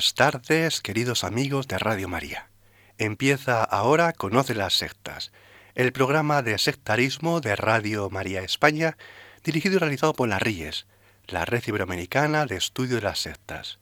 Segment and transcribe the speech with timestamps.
[0.00, 2.48] Buenas tardes, queridos amigos de Radio María.
[2.96, 5.30] Empieza ahora Conoce las sectas,
[5.74, 8.96] el programa de sectarismo de Radio María España,
[9.44, 10.86] dirigido y realizado por la RIES,
[11.26, 13.78] la Red Iberoamericana de Estudio de las Sectas.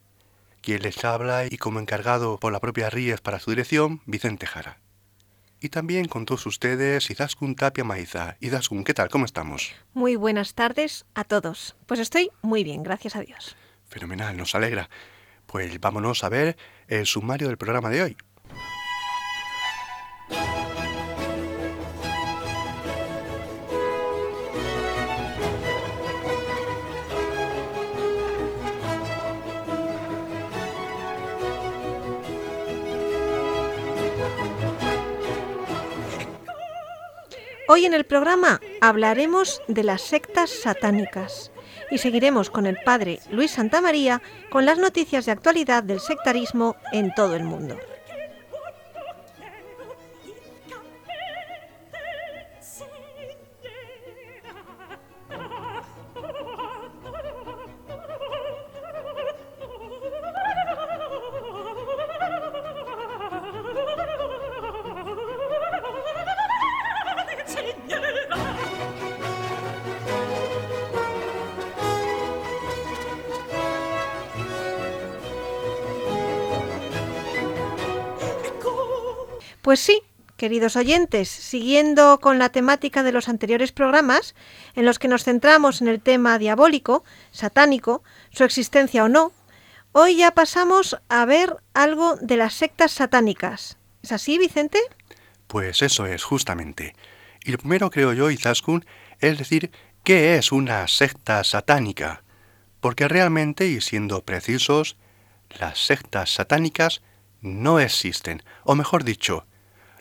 [0.61, 4.79] Quien les habla y como encargado por la propia RIES para su dirección, Vicente Jara.
[5.61, 8.35] Y también con todos ustedes, Izaskun Tapia Maiza.
[8.41, 9.07] Izaskun, ¿qué tal?
[9.07, 9.71] ¿Cómo estamos?
[9.93, 11.77] Muy buenas tardes a todos.
[11.85, 13.55] Pues estoy muy bien, gracias a Dios.
[13.87, 14.89] Fenomenal, nos alegra.
[15.51, 18.17] Pues vámonos a ver el sumario del programa de hoy.
[37.67, 41.51] Hoy en el programa hablaremos de las sectas satánicas
[41.91, 47.13] y seguiremos con el padre Luis Santamaría con las noticias de actualidad del sectarismo en
[47.13, 47.77] todo el mundo.
[80.39, 84.35] Queridos oyentes, siguiendo con la temática de los anteriores programas,
[84.73, 89.33] en los que nos centramos en el tema diabólico, satánico, su existencia o no,
[89.91, 93.77] hoy ya pasamos a ver algo de las sectas satánicas.
[94.01, 94.79] ¿Es así, Vicente?
[95.47, 96.95] Pues eso es, justamente.
[97.43, 98.85] Y lo primero, creo yo, Izaskun,
[99.19, 99.71] es decir,
[100.05, 102.23] ¿qué es una secta satánica?
[102.79, 104.95] Porque realmente, y siendo precisos,
[105.49, 107.01] las sectas satánicas
[107.41, 109.45] no existen, o mejor dicho,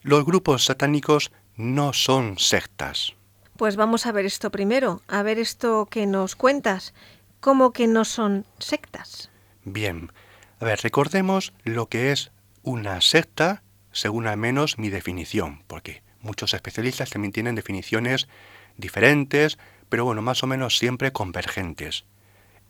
[0.02, 3.14] los grupos satánicos no son sectas.
[3.56, 6.94] Pues vamos a ver esto primero, a ver esto que nos cuentas.
[7.40, 9.30] ¿Cómo que no son sectas?
[9.64, 10.12] Bien,
[10.60, 12.30] a ver, recordemos lo que es
[12.62, 18.28] una secta, según al menos mi definición, porque muchos especialistas también tienen definiciones
[18.76, 22.04] diferentes, pero bueno, más o menos siempre convergentes.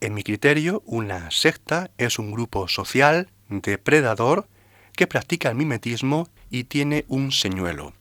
[0.01, 4.49] En mi criterio, una secta es un grupo social depredador
[4.99, 7.93] que practica el mimetismo y tiene un señuelo.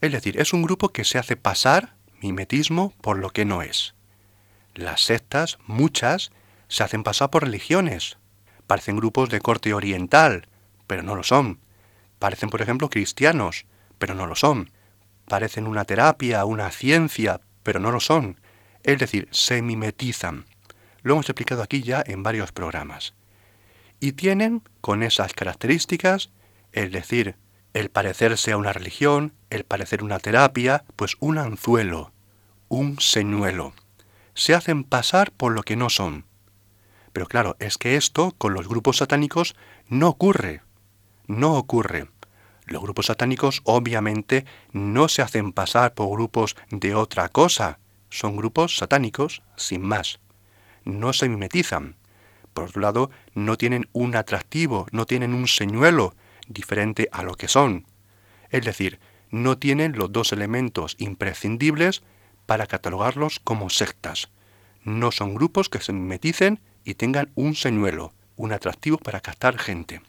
[0.00, 3.94] Es decir, es un grupo que se hace pasar, mimetismo, por lo que no es.
[4.72, 6.32] Las sectas, muchas,
[6.68, 8.16] se hacen pasar por religiones.
[8.66, 10.48] Parecen grupos de corte oriental,
[10.86, 11.60] pero no lo son.
[12.18, 13.66] Parecen, por ejemplo, cristianos,
[13.98, 14.70] pero no lo son.
[15.28, 18.40] Parecen una terapia, una ciencia, pero no lo son.
[18.82, 20.46] Es decir, se mimetizan.
[21.02, 23.12] Lo hemos explicado aquí ya en varios programas.
[24.04, 26.28] Y tienen, con esas características,
[26.72, 27.36] es decir,
[27.72, 32.12] el parecerse a una religión, el parecer una terapia, pues un anzuelo,
[32.68, 33.72] un señuelo.
[34.34, 36.26] Se hacen pasar por lo que no son.
[37.14, 39.56] Pero claro, es que esto con los grupos satánicos
[39.88, 40.60] no ocurre.
[41.26, 42.10] No ocurre.
[42.66, 47.78] Los grupos satánicos obviamente no se hacen pasar por grupos de otra cosa.
[48.10, 50.20] Son grupos satánicos sin más.
[50.84, 51.96] No se mimetizan.
[52.54, 56.14] Por otro lado, no tienen un atractivo, no tienen un señuelo,
[56.48, 57.86] diferente a lo que son.
[58.50, 62.02] Es decir, no tienen los dos elementos imprescindibles
[62.46, 64.30] para catalogarlos como sectas.
[64.84, 70.02] No son grupos que se mimeticen y tengan un señuelo, un atractivo para captar gente.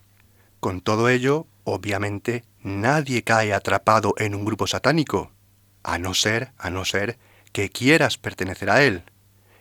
[0.59, 5.31] Con todo ello, obviamente, nadie cae atrapado en un grupo satánico,
[5.83, 7.17] a no ser, a no ser
[7.51, 9.03] que quieras pertenecer a él.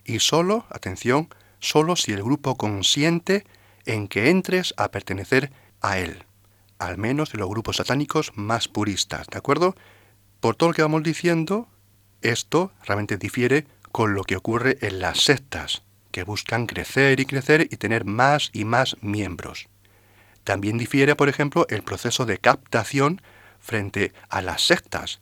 [0.04, 1.28] Y solo, atención,
[1.64, 3.44] solo si el grupo consiente
[3.86, 6.24] en que entres a pertenecer a él
[6.78, 9.74] al menos de los grupos satánicos más puristas, ¿de acuerdo?
[10.40, 11.68] Por todo lo que vamos diciendo,
[12.20, 17.62] esto realmente difiere con lo que ocurre en las sectas, que buscan crecer y crecer
[17.70, 19.68] y tener más y más miembros.
[20.42, 23.22] También difiere, por ejemplo, el proceso de captación
[23.60, 25.20] frente a las sectas,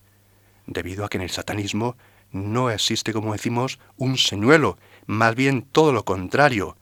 [0.67, 1.97] debido a que en el satanismo
[2.33, 6.77] no existe, como decimos, un señuelo, más bien todo lo contrario.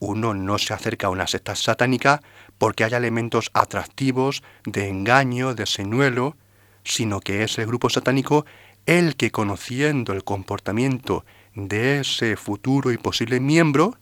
[0.00, 2.22] Uno no se acerca a una secta satánica
[2.58, 6.36] porque haya elementos atractivos de engaño, de señuelo,
[6.84, 8.44] sino que es el grupo satánico
[8.86, 11.24] el que conociendo el comportamiento
[11.54, 13.98] de ese futuro y posible miembro,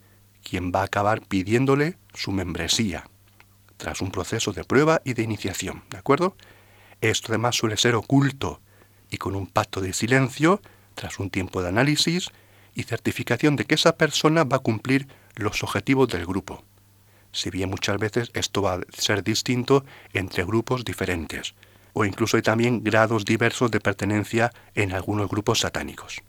[0.48, 3.08] quien va a acabar pidiéndole su membresía,
[3.76, 6.36] tras un proceso de prueba y de iniciación, ¿de acuerdo?
[7.00, 8.60] Esto además suele ser oculto
[9.10, 10.60] y con un pacto de silencio,
[10.96, 12.30] tras un tiempo de análisis
[12.74, 15.06] y certificación de que esa persona va a cumplir
[15.36, 16.64] los objetivos del grupo.
[17.30, 21.54] Si bien muchas veces esto va a ser distinto entre grupos diferentes,
[21.92, 26.22] o incluso hay también grados diversos de pertenencia en algunos grupos satánicos.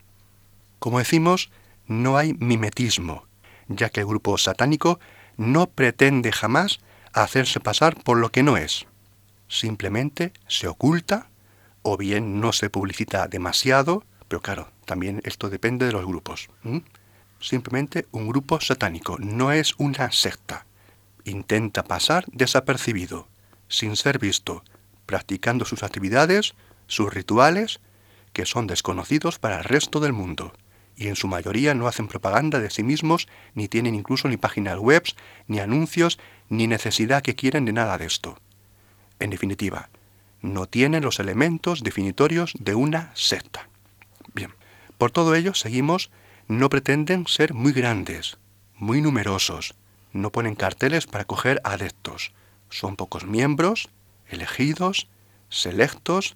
[0.80, 1.50] Como decimos,
[1.88, 3.25] no hay mimetismo,
[3.68, 5.00] ya que el grupo satánico
[5.38, 6.80] no pretende jamás
[7.14, 8.86] hacerse pasar por lo que no es.
[9.48, 11.30] Simplemente se oculta
[11.81, 16.50] o bien no se publicita demasiado, pero claro, también esto depende de los grupos.
[17.40, 20.66] Simplemente un grupo satánico, no es una secta.
[21.24, 23.28] Intenta pasar desapercibido,
[23.68, 24.64] sin ser visto,
[25.06, 26.56] practicando sus actividades,
[26.88, 27.80] sus rituales,
[28.34, 30.54] que son desconocidos para el resto del mundo
[30.98, 34.80] y en su mayoría no hacen propaganda de sí mismos, ni tienen incluso ni páginas
[34.80, 35.04] web,
[35.46, 36.20] ni anuncios,
[36.50, 38.40] ni necesidad que quieren de nada de esto.
[39.20, 39.90] En definitiva,
[40.42, 43.70] no tienen los elementos definitorios de una secta.
[44.98, 46.10] Por todo ello seguimos,
[46.48, 48.38] no pretenden ser muy grandes,
[48.76, 49.76] muy numerosos,
[50.12, 52.32] no ponen carteles para coger adeptos,
[52.70, 53.90] son pocos miembros,
[54.28, 55.08] elegidos,
[55.50, 56.36] selectos,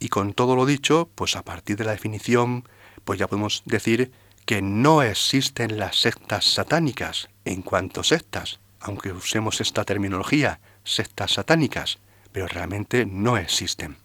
[0.00, 2.64] y con todo lo dicho, pues a partir de la definición
[3.04, 4.12] pues ya podemos decir
[4.44, 11.98] que no existen las sectas satánicas en cuanto sectas, aunque usemos esta terminología, sectas satánicas,
[12.32, 13.96] pero realmente no existen.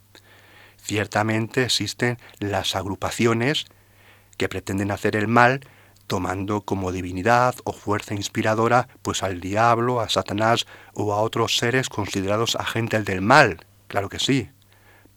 [0.83, 3.67] Ciertamente existen las agrupaciones
[4.37, 5.61] que pretenden hacer el mal
[6.07, 11.87] tomando como divinidad o fuerza inspiradora pues al diablo, a Satanás o a otros seres
[11.87, 14.49] considerados agentes del mal, claro que sí,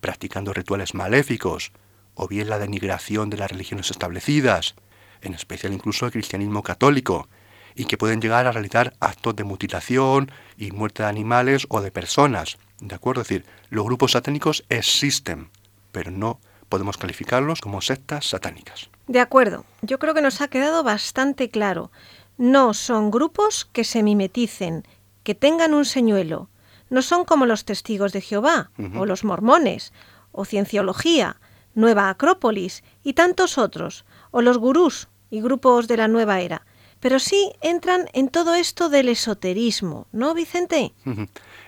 [0.01, 1.73] practicando rituales maléficos,
[2.15, 4.77] o bien la denigración de las religiones establecidas,
[5.21, 7.29] en especial incluso el cristianismo católico,
[7.75, 11.91] y que pueden llegar a realizar actos de mutilación y muerte de animales o de
[11.91, 12.57] personas.
[12.81, 13.23] ¿De acuerdo?
[13.23, 15.51] Es decir, los grupos satánicos existen,
[15.93, 18.91] pero no podemos calificarlos como sectas satánicas.
[19.07, 21.91] De acuerdo, yo creo que nos ha quedado bastante claro.
[22.39, 24.85] No son grupos que se mimeticen,
[25.23, 26.51] que tengan un señuelo.
[26.91, 29.93] No son como los testigos de Jehová, o los mormones,
[30.33, 31.41] o cienciología,
[31.75, 36.65] Nueva Acrópolis y tantos otros, o los gurús y grupos de la nueva era.
[37.01, 40.95] Pero sí entran en todo esto del esoterismo, ¿no, Vicente?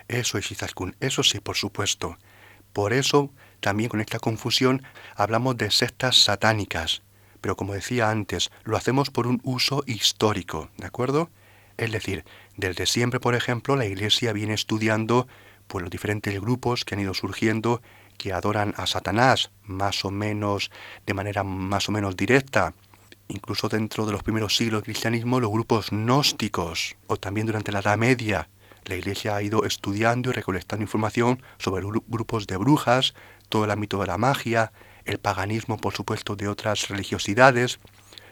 [0.09, 2.17] Eso es, Izaskun, eso sí, por supuesto.
[2.73, 4.81] Por eso, también con esta confusión,
[5.15, 7.03] hablamos de sectas satánicas.
[7.41, 11.29] Pero como decía antes, lo hacemos por un uso histórico, ¿de acuerdo?
[11.77, 12.25] Es decir,
[12.57, 15.27] desde siempre, por ejemplo, la Iglesia viene estudiando
[15.67, 17.81] pues, los diferentes grupos que han ido surgiendo
[18.17, 20.71] que adoran a Satanás, más o menos
[21.05, 22.73] de manera más o menos directa.
[23.27, 27.79] Incluso dentro de los primeros siglos del cristianismo, los grupos gnósticos, o también durante la
[27.79, 28.49] Edad Media,
[28.85, 33.13] la Iglesia ha ido estudiando y recolectando información sobre grupos de brujas,
[33.49, 34.71] todo el ámbito de la magia,
[35.05, 37.79] el paganismo, por supuesto, de otras religiosidades,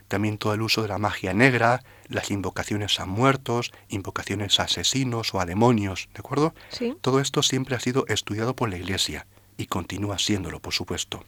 [0.07, 5.33] también todo el uso de la magia negra, las invocaciones a muertos, invocaciones a asesinos
[5.33, 6.53] o a demonios, ¿de acuerdo?
[6.69, 6.95] Sí.
[7.01, 9.27] Todo esto siempre ha sido estudiado por la Iglesia
[9.57, 11.23] y continúa siéndolo, por supuesto.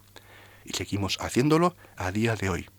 [0.63, 2.69] Y seguimos haciéndolo a día de hoy.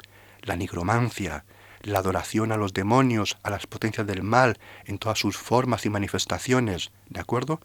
[0.42, 1.44] La nigromancia,
[1.82, 5.90] la adoración a los demonios, a las potencias del mal, en todas sus formas y
[5.90, 7.60] manifestaciones, ¿de acuerdo?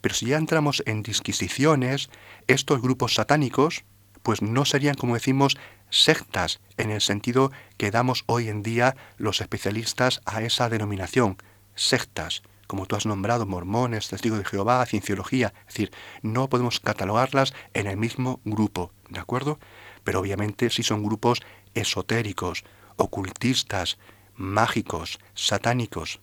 [0.00, 2.10] Pero si ya entramos en disquisiciones,
[2.48, 3.84] estos grupos satánicos,
[4.22, 5.56] pues no serían, como decimos,
[5.90, 11.36] sectas en el sentido que damos hoy en día los especialistas a esa denominación,
[11.74, 15.52] sectas, como tú has nombrado, mormones, testigos de Jehová, cienciología.
[15.68, 15.92] Es decir,
[16.22, 19.58] no podemos catalogarlas en el mismo grupo, ¿de acuerdo?
[20.04, 21.42] Pero obviamente sí son grupos
[21.74, 22.64] esotéricos,
[23.02, 23.98] ocultistas,
[24.34, 26.20] mágicos, satánicos.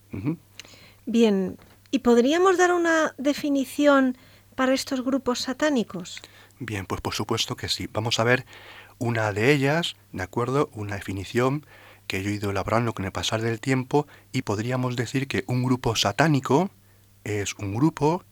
[1.05, 1.57] Bien,
[1.91, 4.17] ¿y podríamos dar una definición
[4.55, 6.21] para estos grupos satánicos?
[6.59, 7.88] Bien, pues por supuesto que sí.
[7.91, 8.45] Vamos a ver
[8.98, 10.69] una de ellas, ¿de acuerdo?
[10.74, 11.65] Una definición
[12.07, 15.63] que yo he ido elaborando con el pasar del tiempo y podríamos decir que un
[15.63, 16.69] grupo satánico
[17.24, 18.24] es un grupo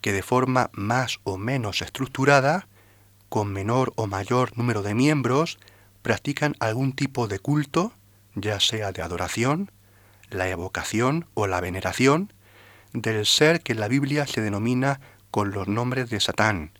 [0.00, 2.68] que de forma más o menos estructurada,
[3.28, 5.58] con menor o mayor número de miembros,
[6.08, 7.92] practican algún tipo de culto,
[8.34, 9.70] ya sea de adoración,
[10.30, 12.32] la evocación o la veneración,
[12.94, 16.72] del ser que en la Biblia se denomina con los nombres de Satán,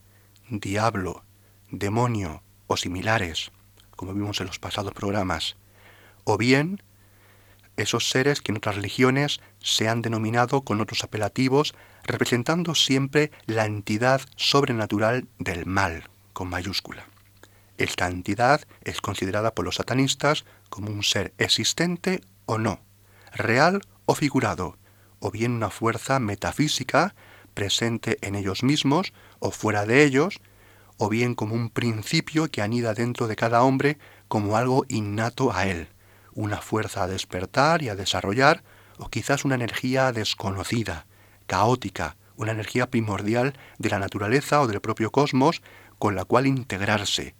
[0.49, 1.25] diablo,
[1.71, 3.53] demonio o similares,
[3.97, 5.57] como vimos en los pasados programas,
[6.25, 6.83] o bien
[7.77, 13.67] esos seres que en otras religiones se han denominado con otros apelativos, representando siempre la
[13.67, 17.07] entidad sobrenatural del mal, con mayúscula.
[17.79, 22.81] Esta entidad es considerada por los satanistas como un ser existente o no,
[23.33, 24.77] real o figurado,
[25.21, 27.15] o bien una fuerza metafísica
[27.55, 30.41] presente en ellos mismos o fuera de ellos,
[30.97, 35.67] o bien como un principio que anida dentro de cada hombre como algo innato a
[35.67, 35.89] él,
[36.35, 38.65] una fuerza a despertar y a desarrollar,
[38.99, 41.07] o quizás una energía desconocida,
[41.47, 45.63] caótica, una energía primordial de la naturaleza o del propio cosmos
[46.01, 47.37] con la cual integrarse,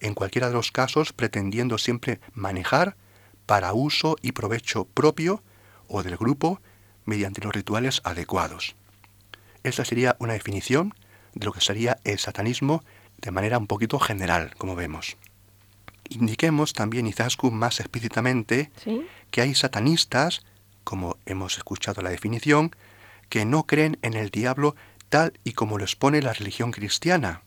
[0.00, 2.96] en cualquiera de los casos pretendiendo siempre manejar
[3.46, 5.42] para uso y provecho propio
[5.88, 6.60] o del grupo
[7.04, 8.76] mediante los rituales adecuados.
[9.62, 10.94] Esta sería una definición
[11.34, 12.82] de lo que sería el satanismo
[13.18, 15.16] de manera un poquito general, como vemos.
[16.08, 18.70] Indiquemos también, Izaskun, más explícitamente
[19.30, 20.42] que hay satanistas,
[20.82, 22.74] como hemos escuchado la definición,
[23.28, 24.74] que no creen en el diablo
[25.08, 27.42] tal y como lo expone la religión cristiana,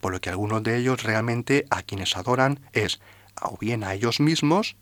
[0.00, 3.00] por lo que algunos de ellos realmente a quienes adoran es
[3.42, 4.76] o bien a ellos mismos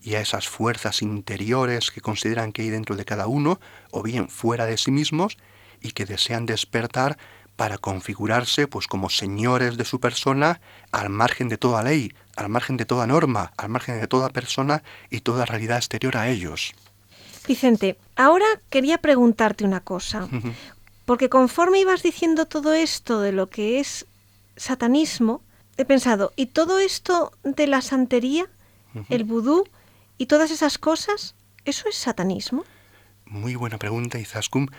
[0.00, 3.58] y a esas fuerzas interiores que consideran que hay dentro de cada uno,
[3.90, 5.38] o bien fuera de sí mismos,
[5.80, 7.16] y que desean despertar
[7.56, 10.60] para configurarse pues como señores de su persona
[10.92, 14.82] al margen de toda ley, al margen de toda norma, al margen de toda persona
[15.10, 16.74] y toda realidad exterior a ellos.
[17.46, 20.28] Vicente, ahora quería preguntarte una cosa,
[21.04, 24.06] porque conforme ibas diciendo todo esto de lo que es
[24.56, 25.42] satanismo,
[25.76, 28.46] he pensado, ¿y todo esto de la santería,
[29.08, 29.68] el vudú
[30.18, 31.34] y todas esas cosas,
[31.64, 32.64] eso es satanismo?
[33.24, 34.70] Muy buena pregunta, Izaskun,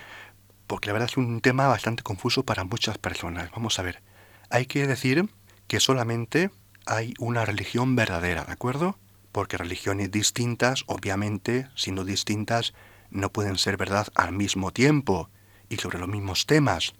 [0.67, 3.51] porque la verdad es un tema bastante confuso para muchas personas.
[3.51, 4.01] Vamos a ver,
[4.49, 5.29] hay que decir
[5.67, 6.51] que solamente
[6.85, 8.97] hay una religión verdadera, ¿de acuerdo?
[9.31, 12.73] Porque religiones distintas, obviamente, siendo distintas,
[13.09, 15.29] no pueden ser verdad al mismo tiempo
[15.67, 16.93] y sobre los mismos temas.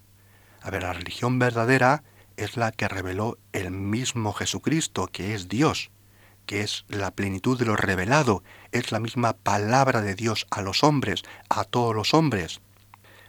[0.61, 2.03] A ver, la religión verdadera
[2.37, 5.91] es la que reveló el mismo Jesucristo, que es Dios,
[6.45, 10.83] que es la plenitud de lo revelado, es la misma palabra de Dios a los
[10.83, 12.61] hombres, a todos los hombres.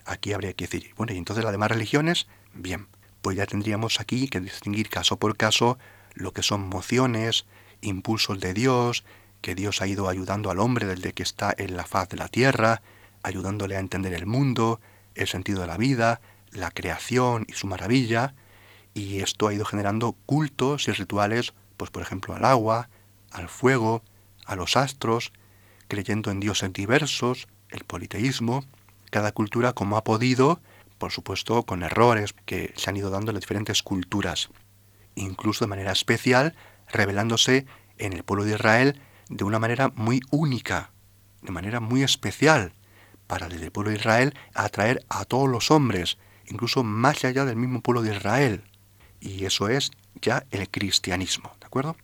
[0.05, 2.89] Aquí habría que decir, bueno, y entonces las demás religiones, bien,
[3.23, 5.79] pues ya tendríamos aquí que distinguir caso por caso
[6.15, 7.47] lo que son mociones,
[7.81, 9.05] impulsos de Dios,
[9.41, 12.29] que Dios ha ido ayudando al hombre desde que está en la faz de la
[12.29, 12.83] tierra,
[13.23, 14.81] ayudándole a entender el mundo,
[15.15, 16.21] el sentido de la vida,
[16.53, 18.35] la creación y su maravilla,
[18.97, 22.89] y esto ha ido generando cultos y rituales, pues por ejemplo al agua,
[23.31, 24.03] al fuego,
[24.47, 25.33] a los astros,
[25.87, 28.65] creyendo en dioses diversos, el politeísmo,
[29.11, 30.61] cada cultura como ha podido,
[30.99, 34.49] por supuesto con errores que se han ido dando en las diferentes culturas
[35.17, 36.55] incluso de manera especial,
[36.89, 37.67] revelándose
[37.99, 40.93] en el pueblo de Israel de una manera muy única,
[41.43, 42.73] de manera muy especial,
[43.27, 47.57] para desde el pueblo de Israel atraer a todos los hombres, incluso más allá del
[47.57, 48.63] mismo pueblo de Israel.
[49.27, 49.91] Y eso es
[50.23, 51.97] ya el cristianismo, ¿de acuerdo?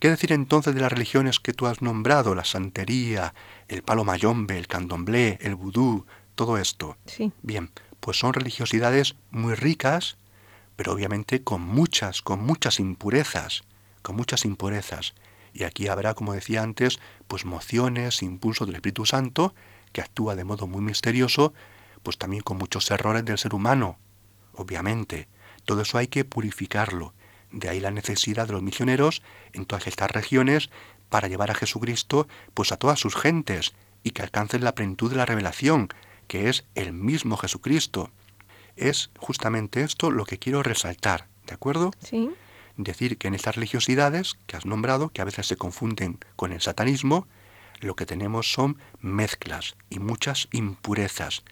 [0.00, 2.34] ¿Qué decir entonces de las religiones que tú has nombrado?
[2.34, 3.34] La santería,
[3.68, 6.96] el palo mayombe, el candomblé, el vudú, todo esto.
[7.06, 7.32] Sí.
[7.42, 7.70] Bien,
[8.00, 10.16] pues son religiosidades muy ricas,
[10.74, 13.62] pero obviamente con muchas, con muchas impurezas,
[14.02, 15.14] con muchas impurezas.
[15.54, 19.54] Y aquí habrá, como decía antes, pues mociones, impulsos del Espíritu Santo,
[19.92, 21.54] que actúa de modo muy misterioso,
[22.02, 23.98] pues también con muchos errores del ser humano,
[24.54, 25.28] obviamente.
[25.64, 27.14] Todo eso hay que purificarlo.
[27.50, 30.70] De ahí la necesidad de los misioneros en todas estas regiones
[31.08, 35.16] para llevar a Jesucristo pues a todas sus gentes y que alcancen la plenitud de
[35.16, 35.88] la revelación,
[36.26, 38.10] que es el mismo Jesucristo
[38.76, 41.92] es justamente esto lo que quiero resaltar, ¿de acuerdo?
[42.00, 42.30] Sí.
[42.76, 46.60] Decir que en estas religiosidades que has nombrado, que a veces se confunden con el
[46.60, 47.26] satanismo,
[47.80, 51.42] lo que tenemos son mezclas y muchas impurezas,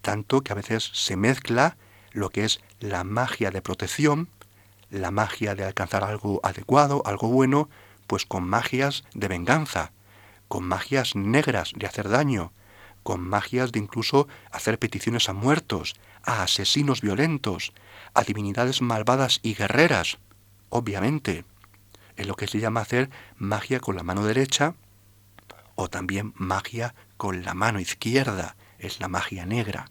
[0.00, 1.76] tanto que a veces se mezcla
[2.14, 4.28] lo que es la magia de protección,
[4.88, 7.68] la magia de alcanzar algo adecuado, algo bueno,
[8.06, 9.92] pues con magias de venganza,
[10.48, 12.52] con magias negras de hacer daño,
[13.02, 17.72] con magias de incluso hacer peticiones a muertos, a asesinos violentos,
[18.14, 20.18] a divinidades malvadas y guerreras,
[20.70, 21.44] obviamente,
[22.16, 24.74] en lo que se llama hacer magia con la mano derecha
[25.74, 29.90] o también magia con la mano izquierda, es la magia negra.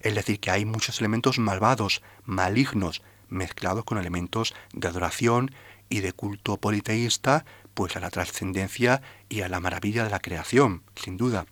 [0.00, 5.52] Es decir, que hay muchos elementos malvados, malignos, mezclados con elementos de adoración
[5.88, 10.82] y de culto politeísta, pues a la trascendencia y a la maravilla de la creación,
[10.94, 11.46] sin duda.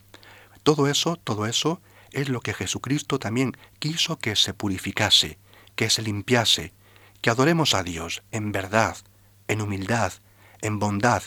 [0.62, 1.80] Todo eso, todo eso
[2.12, 5.38] es lo que Jesucristo también quiso que se purificase,
[5.76, 6.72] que se limpiase,
[7.20, 8.96] que adoremos a Dios en verdad,
[9.46, 10.12] en humildad,
[10.60, 11.22] en bondad,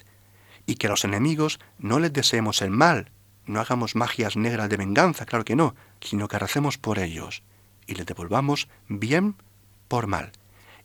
[0.66, 3.12] y que a los enemigos no les deseemos el mal,
[3.46, 7.44] no hagamos magias negras de venganza, claro que no, sino que recemos por ellos
[7.88, 9.36] y les devolvamos bien
[9.88, 10.32] por mal.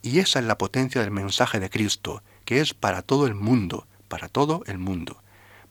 [0.02, 3.86] Y esa es la potencia del mensaje de Cristo, que es para todo el mundo,
[4.08, 5.22] para todo el mundo,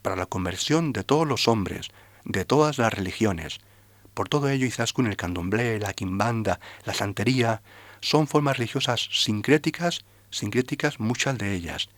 [0.02, 1.90] para la conversión de todos los hombres,
[2.26, 3.60] de todas las religiones.
[4.14, 7.62] Por todo ello, Izaskun, el candomblé, la quimbanda, la santería,
[8.02, 11.90] son formas religiosas sincréticas, sincréticas muchas de ellas.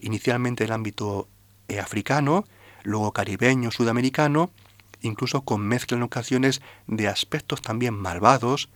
[0.00, 1.28] Inicialmente el ámbito
[1.80, 2.44] africano,
[2.82, 4.50] luego caribeño, sudamericano,
[5.04, 8.68] incluso con mezcla en ocasiones de aspectos también malvados,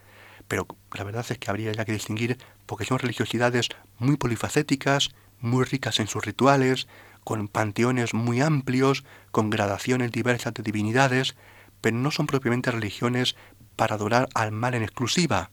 [0.46, 3.68] pero la verdad es que habría ya que distinguir porque son religiosidades
[3.98, 6.88] muy polifacéticas, muy ricas en sus rituales,
[7.24, 11.36] con panteones muy amplios, con gradaciones diversas de divinidades,
[11.80, 13.36] pero no son propiamente religiones
[13.76, 15.50] para adorar al mal en exclusiva,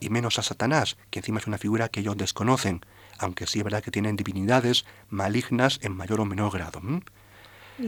[0.00, 2.84] y menos a Satanás, que encima es una figura que ellos desconocen,
[3.18, 6.80] aunque sí es verdad que tienen divinidades malignas en mayor o menor grado.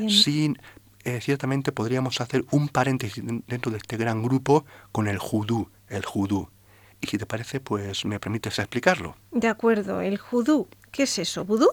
[0.09, 0.59] Sin,
[1.07, 6.05] eh, ciertamente podríamos hacer un paréntesis dentro de este gran grupo con el judú, el
[6.05, 6.51] judú.
[7.01, 9.15] Y si te parece, pues me permites explicarlo.
[9.31, 11.45] De acuerdo, el judú, ¿qué es eso?
[11.45, 11.69] ¿Vudú?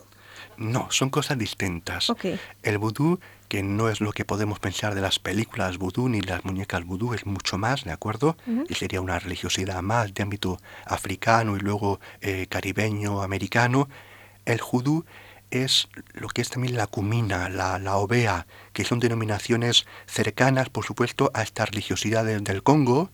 [0.58, 2.14] No, son cosas distintas.
[2.62, 6.46] El vudú, que no es lo que podemos pensar de las películas vudú ni las
[6.46, 8.38] muñecas vudú, es mucho más, ¿de acuerdo?
[8.70, 13.90] Y sería una religiosidad más de ámbito africano y luego eh, caribeño, americano.
[14.46, 15.06] El judú
[15.54, 20.84] es lo que es también la cumina, la, la ovea, que son denominaciones cercanas, por
[20.84, 23.12] supuesto, a estas religiosidades del Congo,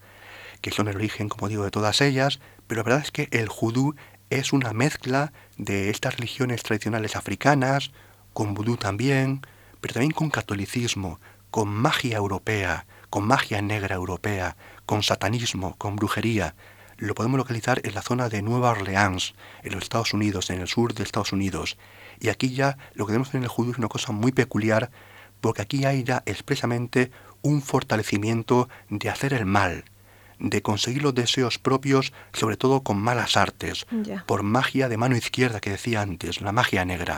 [0.62, 3.50] que son el origen, como digo, de todas ellas, pero la verdad es que el
[3.50, 3.96] judú
[4.30, 7.92] es una mezcla de estas religiones tradicionales africanas,
[8.34, 9.42] con vudú también,
[9.82, 11.20] pero también con catolicismo,
[11.52, 16.56] con magia europea, con magia negra europea, con satanismo, con brujería.
[16.98, 20.68] Lo podemos localizar en la zona de Nueva Orleans, en los Estados Unidos, en el
[20.68, 21.78] sur de Estados Unidos.
[22.20, 24.92] Y aquí ya lo que tenemos en el judú es una cosa muy peculiar,
[25.42, 29.86] porque aquí hay ya expresamente un fortalecimiento de hacer el mal,
[30.40, 33.86] de conseguir los deseos propios, sobre todo con malas artes,
[34.26, 37.18] por magia de mano izquierda que decía antes, la magia negra.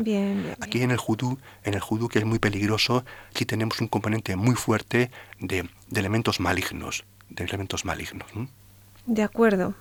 [0.60, 4.36] Aquí en el judú, en el judú que es muy peligroso, sí tenemos un componente
[4.36, 8.28] muy fuerte de, elementos malignos, de elementos malignos.
[9.06, 9.74] De acuerdo.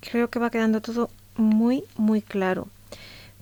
[0.00, 2.66] Creo que va quedando todo muy, muy claro.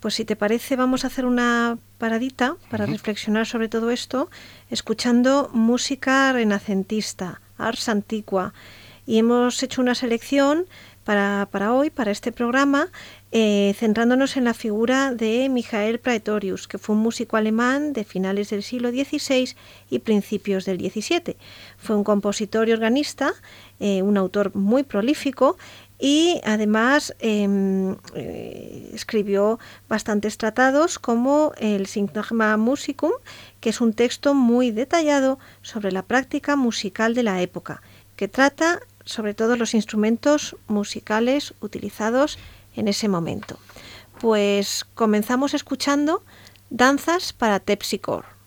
[0.01, 4.31] Pues si te parece, vamos a hacer una paradita para reflexionar sobre todo esto,
[4.71, 8.55] escuchando música renacentista, ars antigua,
[9.07, 10.67] y hemos hecho una selección
[11.05, 12.89] para, para hoy, para este programa,
[13.33, 18.51] eh, centrándonos en la figura de Michael Praetorius, que fue un músico alemán de finales
[18.51, 19.55] del siglo XVI
[19.91, 21.37] y principios del XVII.
[21.77, 23.33] Fue un compositor y organista,
[23.81, 25.59] eh, un autor muy prolífico
[26.01, 29.59] y además em, eh, escribió
[29.89, 33.13] bastantes tratados como el Syntagma Musicum,
[33.61, 37.83] que es un texto muy detallado sobre la práctica musical de la época,
[38.17, 42.39] que trata sobre todo los instrumentos musicales utilizados
[42.77, 43.59] en ese momento.
[44.21, 46.23] Pues comenzamos escuchando
[46.71, 48.40] Danzas para Tepsicore.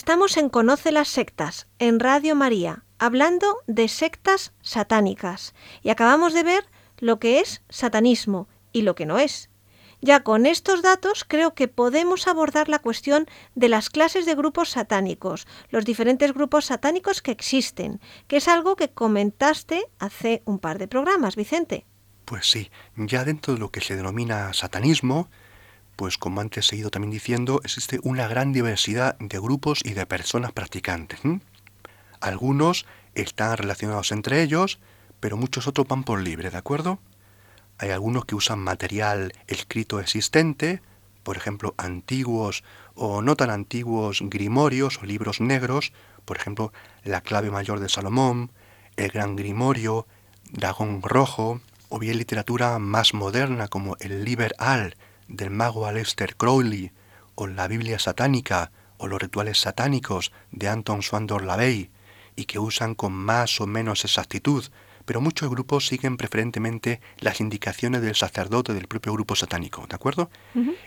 [0.00, 5.54] Estamos en Conoce las sectas, en Radio María, hablando de sectas satánicas.
[5.82, 6.64] Y acabamos de ver
[7.00, 9.50] lo que es satanismo y lo que no es.
[10.00, 14.70] Ya con estos datos creo que podemos abordar la cuestión de las clases de grupos
[14.70, 20.78] satánicos, los diferentes grupos satánicos que existen, que es algo que comentaste hace un par
[20.78, 21.84] de programas, Vicente.
[22.24, 25.28] Pues sí, ya dentro de lo que se denomina satanismo,
[26.00, 30.06] pues como antes he ido también diciendo, existe una gran diversidad de grupos y de
[30.06, 31.20] personas practicantes.
[32.22, 34.78] Algunos están relacionados entre ellos,
[35.20, 37.00] pero muchos otros van por libre, ¿de acuerdo?
[37.76, 40.80] Hay algunos que usan material escrito existente,
[41.22, 45.92] por ejemplo, antiguos o no tan antiguos grimorios o libros negros,
[46.24, 46.72] por ejemplo,
[47.04, 48.52] la clave mayor de Salomón,
[48.96, 50.06] el gran grimorio,
[50.50, 51.60] dragón rojo,
[51.90, 54.96] o bien literatura más moderna como el Liber Al
[55.30, 56.92] del mago Aleister Crowley,
[57.34, 61.90] o la Biblia satánica, o los rituales satánicos de Anton Swandor Lavey,
[62.36, 64.64] y que usan con más o menos exactitud,
[65.04, 70.30] pero muchos grupos siguen preferentemente las indicaciones del sacerdote del propio grupo satánico, ¿de acuerdo?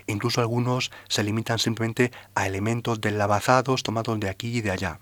[0.06, 4.98] Incluso algunos se limitan simplemente a elementos lavazados tomados de aquí y de allá.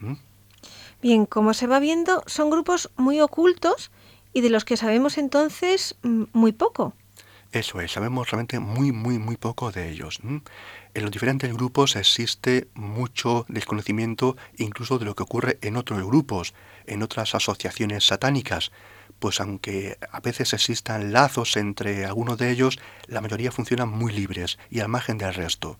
[1.01, 3.91] Bien, como se va viendo, son grupos muy ocultos
[4.33, 6.95] y de los que sabemos entonces mm, muy poco.
[7.53, 10.21] Eso es, sabemos realmente muy, muy, muy poco de ellos.
[10.23, 16.55] En los diferentes grupos existe mucho desconocimiento incluso de lo que ocurre en otros grupos,
[16.87, 18.73] en otras asociaciones satánicas,
[19.19, 24.59] pues aunque a veces existan lazos entre algunos de ellos, la mayoría funcionan muy libres
[24.71, 25.79] y al margen del resto.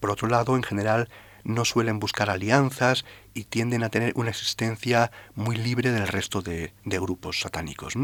[0.00, 1.08] Por otro lado, en general,
[1.44, 6.72] no suelen buscar alianzas y tienden a tener una existencia muy libre del resto de,
[6.84, 7.94] grupos satánicos.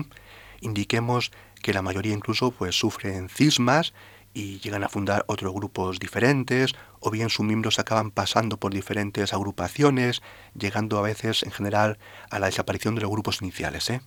[0.60, 3.94] Indiquemos que la mayoría incluso pues sufren cismas
[4.34, 9.32] y llegan a fundar otros grupos diferentes, o bien sus miembros acaban pasando por diferentes
[9.32, 10.22] agrupaciones,
[10.58, 11.98] llegando a veces en general
[12.30, 13.90] a la desaparición de los grupos iniciales.
[13.90, 14.00] ¿eh?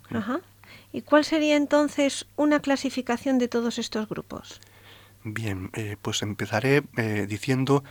[0.91, 4.61] ¿Y cuál sería entonces una clasificación de todos estos grupos?
[5.23, 7.83] Bien, eh, pues empezaré eh, diciendo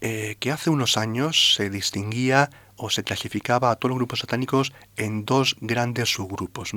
[0.00, 4.72] eh, que hace unos años se distinguía o se clasificaba a todos los grupos satánicos
[4.96, 6.72] en dos grandes subgrupos.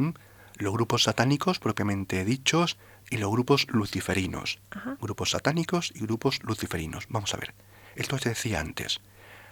[0.58, 2.78] Los grupos satánicos propiamente dichos
[3.10, 4.60] y los grupos luciferinos.
[5.02, 7.06] Grupos satánicos y grupos luciferinos.
[7.10, 7.54] Vamos a ver.
[7.96, 9.02] Esto se decía antes.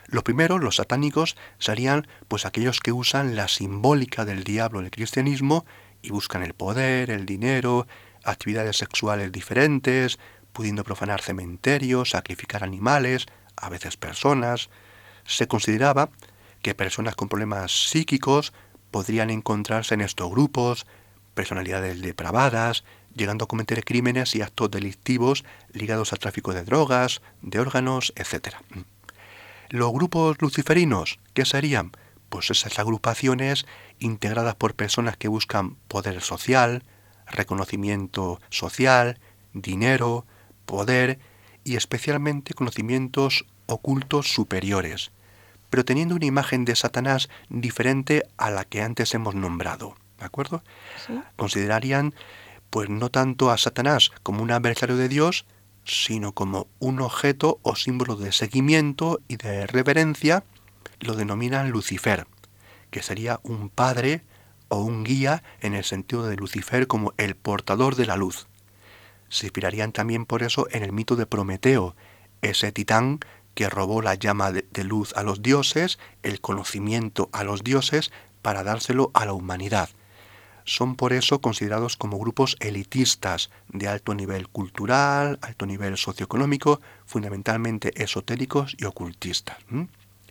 [0.08, 4.92] Los primeros, los satánicos, serían pues aquellos que usan la simbólica del diablo en el
[4.92, 5.66] cristianismo
[6.02, 7.88] y buscan el poder, el dinero,
[8.24, 10.20] actividades sexuales diferentes,
[10.52, 14.70] pudiendo profanar cementerios, sacrificar animales, a veces personas,
[15.26, 16.10] se consideraba
[16.62, 18.54] que personas con problemas psíquicos
[18.94, 20.86] podrían encontrarse en estos grupos,
[21.34, 22.84] personalidades depravadas,
[23.16, 28.56] llegando a cometer crímenes y actos delictivos ligados al tráfico de drogas, de órganos, etc.
[29.70, 31.92] Los grupos luciferinos, ¿qué serían?
[32.30, 33.66] Pues esas agrupaciones
[33.98, 36.84] integradas por personas que buscan poder social,
[37.26, 39.18] reconocimiento social,
[39.54, 40.28] dinero,
[40.68, 41.18] poder
[41.64, 45.12] y especialmente conocimientos ocultos superiores,
[45.74, 49.96] pero teniendo una imagen de Satanás diferente a la que antes hemos nombrado.
[50.20, 50.64] ¿De acuerdo?
[51.36, 52.14] Considerarían,
[52.70, 55.48] pues no tanto a Satanás como un adversario de Dios,
[55.84, 60.44] sino como un objeto o símbolo de seguimiento y de reverencia,
[61.00, 62.28] lo denominan Lucifer,
[62.92, 64.22] que sería un padre
[64.68, 68.46] o un guía en el sentido de Lucifer como el portador de la luz
[69.30, 71.96] se inspirarían también por eso en el mito de Prometeo,
[72.44, 73.20] ese titán
[73.54, 78.12] que robó la llama de, luz a los dioses, el conocimiento a los dioses,
[78.42, 79.90] para dárselo a la humanidad.
[80.66, 88.02] Son por eso considerados como grupos elitistas de alto nivel cultural, alto nivel socioeconómico, fundamentalmente
[88.02, 89.58] esotéricos y ocultistas.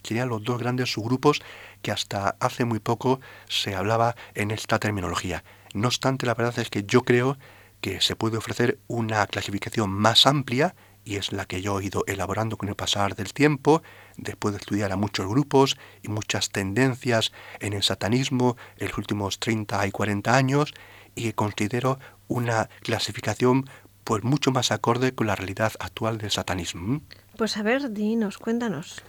[0.03, 1.43] Serían los dos grandes subgrupos
[1.83, 5.45] que hasta hace muy poco se hablaba en esta terminología.
[5.75, 7.39] No obstante, la verdad es que yo creo
[7.81, 12.05] que se puede ofrecer una clasificación más amplia y es la que yo he ido
[12.07, 13.83] elaborando con el pasar del tiempo,
[14.17, 19.39] después de estudiar a muchos grupos y muchas tendencias en el satanismo en los últimos
[19.39, 20.75] 30 y 40 años,
[21.15, 23.69] y que considero una clasificación
[24.05, 27.03] pues mucho más acorde con la realidad actual del satanismo.
[27.37, 29.03] Pues a ver, dinos, cuéntanos.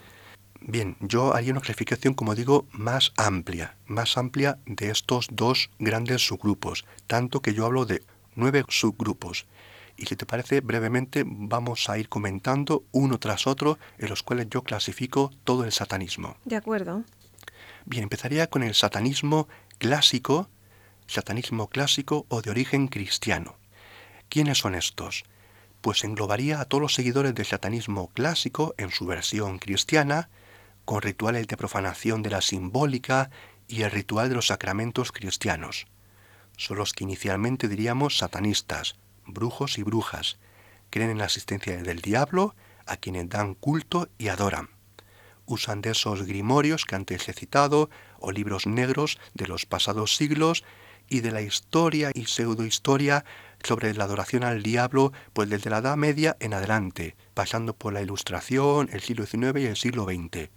[0.60, 6.26] Bien, yo haría una clasificación, como digo, más amplia, más amplia de estos dos grandes
[6.26, 8.02] subgrupos, tanto que yo hablo de
[8.34, 9.46] nueve subgrupos.
[9.96, 14.48] Y si te parece, brevemente vamos a ir comentando uno tras otro en los cuales
[14.50, 16.36] yo clasifico todo el satanismo.
[16.44, 17.04] De acuerdo.
[17.84, 20.48] Bien, empezaría con el satanismo clásico,
[21.06, 23.56] satanismo clásico o de origen cristiano.
[24.28, 25.24] ¿Quiénes son estos?
[25.80, 30.30] Pues englobaría a todos los seguidores del satanismo clásico en su versión cristiana,
[30.84, 33.30] con rituales de profanación de la simbólica
[33.68, 35.86] y el ritual de los sacramentos cristianos
[36.56, 40.38] son los que inicialmente diríamos satanistas, brujos y brujas.
[40.90, 42.54] Creen en la existencia del diablo,
[42.86, 44.70] a quienes dan culto y adoran.
[45.46, 50.64] Usan de esos grimorios que antes he citado, o libros negros de los pasados siglos,
[51.08, 53.24] y de la historia y pseudohistoria
[53.62, 58.02] sobre la adoración al diablo, pues desde la Edad Media en adelante, pasando por la
[58.02, 60.50] Ilustración, el siglo XIX y el siglo XX.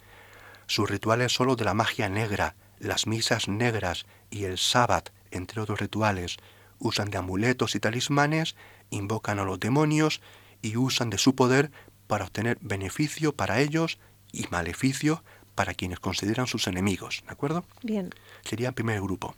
[0.68, 5.80] Sus rituales solo de la magia negra, las misas negras y el sábado, entre otros
[5.80, 6.38] rituales,
[6.80, 8.56] usan de amuletos y talismanes,
[8.90, 10.22] invocan a los demonios
[10.62, 11.72] y usan de su poder
[12.08, 14.00] para obtener beneficio para ellos
[14.32, 15.24] y maleficio
[15.56, 17.66] para quienes consideran sus enemigos, ¿de acuerdo?
[17.82, 18.12] Bien.
[18.44, 19.36] Sería el primer grupo.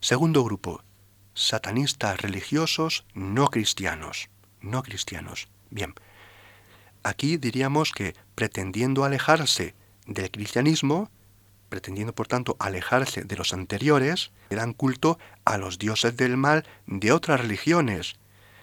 [0.00, 0.82] Segundo grupo,
[1.34, 4.28] satanistas religiosos no cristianos,
[4.60, 5.48] no cristianos.
[5.70, 5.94] Bien,
[7.02, 9.74] aquí diríamos que pretendiendo alejarse
[10.06, 11.10] del cristianismo,
[11.68, 16.64] pretendiendo por tanto alejarse de los anteriores, le dan culto a los dioses del mal
[16.86, 18.16] de otras religiones,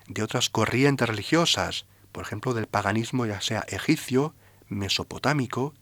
[0.07, 4.33] de otras corrientes religiosas, por ejemplo del paganismo ya sea egipcio,
[4.67, 5.73] mesopotámico,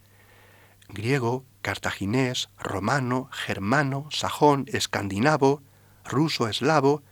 [0.90, 5.62] griego, cartaginés, romano, germano, sajón, escandinavo,
[6.04, 7.04] ruso, eslavo,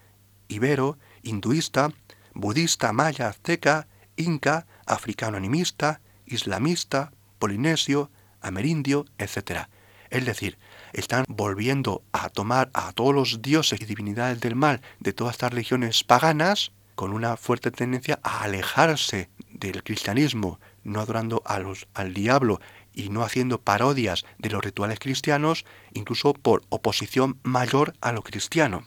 [0.47, 1.91] ibero, hinduista,
[2.33, 9.67] budista, maya, azteca, inca, africano animista, islamista, polinesio, amerindio, etc.
[10.09, 10.57] Es decir,
[10.93, 15.51] están volviendo a tomar a todos los dioses y divinidades del mal de todas estas
[15.51, 22.13] religiones paganas con una fuerte tendencia a alejarse del cristianismo, no adorando a los, al
[22.13, 22.59] diablo
[22.93, 28.85] y no haciendo parodias de los rituales cristianos, incluso por oposición mayor a lo cristiano.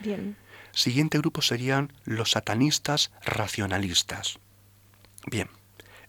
[0.00, 0.36] Bien.
[0.72, 4.38] Siguiente grupo serían los satanistas racionalistas.
[5.26, 5.50] Bien,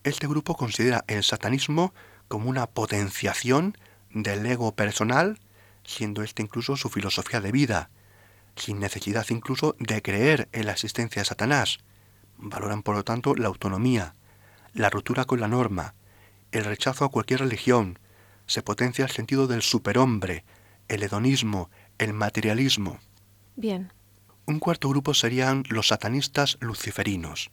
[0.03, 1.93] este grupo considera el satanismo
[2.27, 3.77] como una potenciación
[4.13, 5.39] del ego personal,
[5.83, 7.89] siendo este incluso su filosofía de vida,
[8.55, 11.79] sin necesidad incluso de creer en la existencia de Satanás.
[12.37, 14.13] Valoran por lo tanto la autonomía,
[14.73, 15.95] la ruptura con la norma,
[16.51, 17.99] el rechazo a cualquier religión,
[18.45, 20.43] se potencia el sentido del superhombre,
[20.87, 22.99] el hedonismo, el materialismo.
[23.55, 23.93] Bien.
[24.45, 27.51] Un cuarto grupo serían los satanistas luciferinos.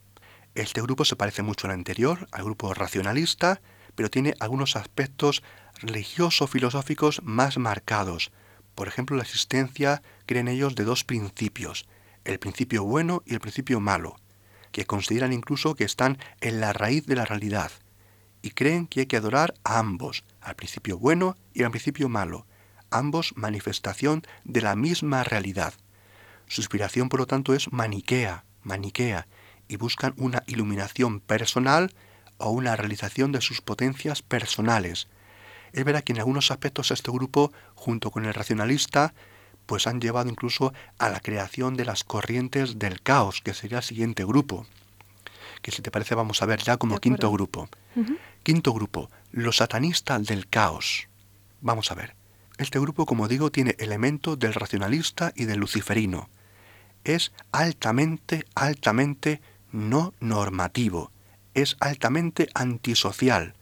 [0.54, 3.60] Este grupo se parece mucho al anterior, al grupo racionalista,
[3.94, 5.42] pero tiene algunos aspectos
[5.80, 8.30] religioso-filosóficos más marcados.
[8.74, 11.86] Por ejemplo, la existencia, creen ellos, de dos principios,
[12.24, 14.16] el principio bueno y el principio malo,
[14.72, 17.72] que consideran incluso que están en la raíz de la realidad,
[18.42, 22.46] y creen que hay que adorar a ambos, al principio bueno y al principio malo,
[22.90, 25.74] ambos manifestación de la misma realidad.
[26.46, 29.26] Su inspiración, por lo tanto, es maniquea, maniquea,
[29.68, 31.94] y buscan una iluminación personal
[32.38, 35.08] o una realización de sus potencias personales.
[35.72, 39.14] Es verdad que en algunos aspectos este grupo, junto con el racionalista,
[39.66, 43.84] pues han llevado incluso a la creación de las corrientes del caos, que sería el
[43.84, 44.66] siguiente grupo,
[45.60, 47.68] que si te parece vamos a ver ya como quinto grupo.
[48.42, 51.08] Quinto grupo, los satanistas del caos.
[51.60, 52.14] Vamos a ver.
[52.56, 56.30] Este grupo, como digo, tiene elementos del racionalista y del luciferino.
[57.04, 61.12] Es altamente, altamente no normativo.
[61.54, 63.54] Es altamente antisocial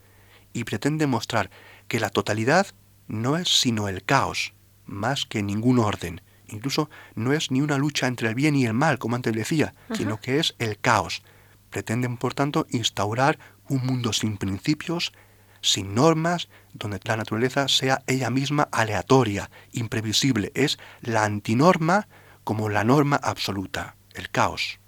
[0.53, 1.49] y pretende mostrar
[1.87, 2.67] que la totalidad
[3.07, 4.53] no es sino el caos,
[4.85, 6.21] más que ningún orden.
[6.47, 9.73] Incluso no es ni una lucha entre el bien y el mal, como antes decía,
[9.93, 11.23] sino que es el caos.
[11.69, 15.11] Pretenden, por tanto, instaurar un mundo sin principios,
[15.61, 20.51] sin normas, donde la naturaleza sea ella misma aleatoria, imprevisible.
[20.55, 22.07] Es la antinorma
[22.43, 24.79] como la norma absoluta, el caos.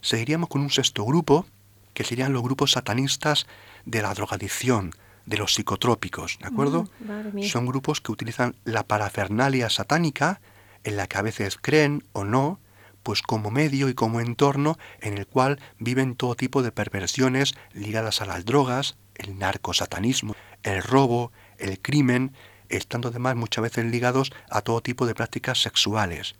[0.00, 1.46] Seguiríamos con un sexto grupo,
[1.94, 3.46] que serían los grupos satanistas
[3.84, 4.92] de la drogadicción,
[5.26, 6.88] de los psicotrópicos, ¿de acuerdo?
[7.00, 10.40] Mm, Son grupos que utilizan la parafernalia satánica,
[10.84, 12.58] en la que a veces creen o no,
[13.02, 18.20] pues como medio y como entorno en el cual viven todo tipo de perversiones ligadas
[18.20, 22.32] a las drogas, el narcosatanismo, el robo, el crimen,
[22.68, 26.36] estando además muchas veces ligados a todo tipo de prácticas sexuales.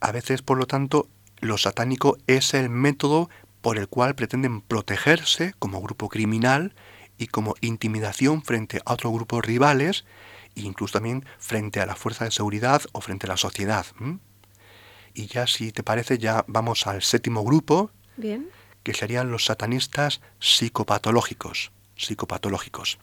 [0.00, 1.08] A veces, por lo tanto,
[1.40, 3.28] lo satánico es el método
[3.60, 6.74] por el cual pretenden protegerse como grupo criminal
[7.18, 10.04] y como intimidación frente a otros grupos rivales
[10.54, 13.86] e incluso también frente a la fuerza de seguridad o frente a la sociedad.
[15.14, 18.48] Y ya si te parece, ya vamos al séptimo grupo, Bien.
[18.82, 21.72] que serían los satanistas psicopatológicos.
[21.96, 22.98] Psicopatológicos.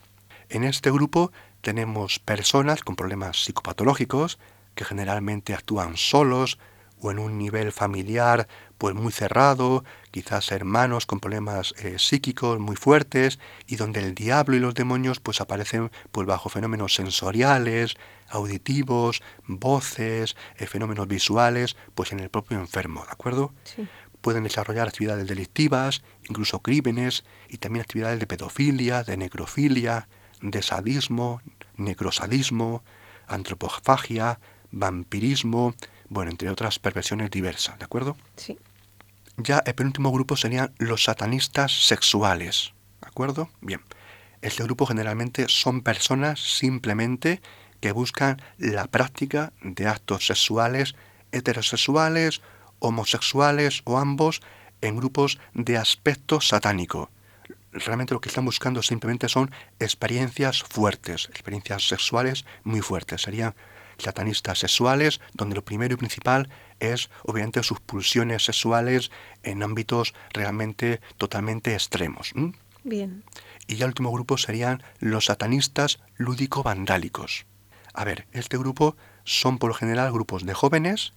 [0.50, 4.40] En este grupo tenemos personas con problemas psicopatológicos
[4.76, 6.58] que generalmente actúan solos
[7.06, 8.48] o en un nivel familiar
[8.80, 14.56] pues muy cerrado, quizás hermanos con problemas eh, psíquicos muy fuertes y donde el diablo
[14.56, 17.96] y los demonios pues aparecen pues bajo fenómenos sensoriales,
[18.28, 23.54] auditivos, voces, eh, fenómenos visuales, pues en el propio enfermo, ¿de acuerdo?
[23.64, 23.88] Sí.
[24.22, 30.08] Pueden desarrollar actividades delictivas, incluso crímenes y también actividades de pedofilia, de necrofilia,
[30.42, 31.40] de sadismo,
[31.78, 32.84] necrosadismo,
[33.28, 34.40] antropofagia,
[34.72, 35.76] vampirismo,
[36.10, 38.18] bueno, entre otras perversiones diversas, ¿de acuerdo?
[38.36, 38.58] Sí.
[39.38, 43.50] Ya el penúltimo grupo serían los satanistas sexuales, ¿de acuerdo?
[43.62, 43.82] Bien,
[44.42, 47.42] este grupo generalmente son personas simplemente
[47.82, 50.96] que buscan la práctica de actos sexuales
[51.32, 52.42] heterosexuales,
[52.80, 54.42] homosexuales o ambos
[54.82, 57.10] en grupos de aspecto satánico.
[57.72, 63.24] Realmente lo que están buscando simplemente son experiencias fuertes, experiencias sexuales muy fuertes.
[63.24, 63.54] Serían
[63.98, 69.12] satanistas sexuales, donde lo primero y principal es obviamente sus pulsiones sexuales
[69.44, 72.34] en ámbitos realmente totalmente extremos.
[72.84, 73.24] Bien.
[73.68, 77.46] Y ya el último grupo serían los satanistas lúdico-vandálicos.
[77.94, 81.14] A ver, este grupo son por lo general grupos de jóvenes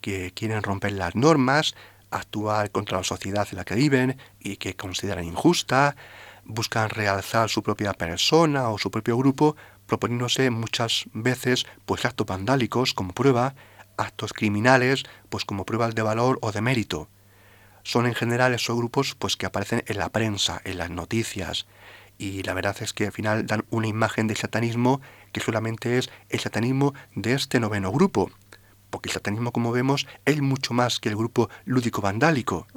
[0.00, 1.74] que quieren romper las normas,
[2.10, 5.96] actuar contra la sociedad en la que viven y que consideran injusta,
[6.44, 9.56] buscan realzar su propia persona o su propio grupo,
[9.90, 13.56] proponiéndose muchas veces pues actos vandálicos como prueba,
[13.96, 17.08] actos criminales pues como pruebas de valor o de mérito.
[17.82, 21.66] Son en general esos grupos pues que aparecen en la prensa, en las noticias,
[22.18, 25.00] y la verdad es que al final dan una imagen de satanismo
[25.32, 28.30] que solamente es el satanismo de este noveno grupo,
[28.90, 32.68] porque el satanismo, como vemos, es mucho más que el grupo lúdico-vandálico.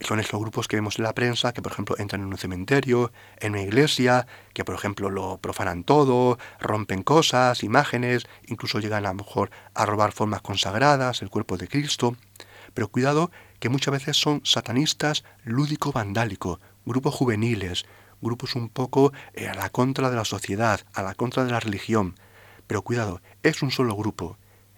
[0.00, 3.12] Son esos grupos que vemos en la prensa, que por ejemplo entran en un cementerio,
[3.38, 9.08] en una iglesia, que por ejemplo lo profanan todo, rompen cosas, imágenes, incluso llegan a
[9.08, 12.14] lo mejor a robar formas consagradas, el cuerpo de Cristo.
[12.74, 17.86] Pero cuidado que muchas veces son satanistas lúdico-vandálico, grupos juveniles,
[18.20, 21.60] grupos un poco eh, a la contra de la sociedad, a la contra de la
[21.60, 22.16] religión.
[22.66, 24.36] Pero cuidado, es un solo grupo.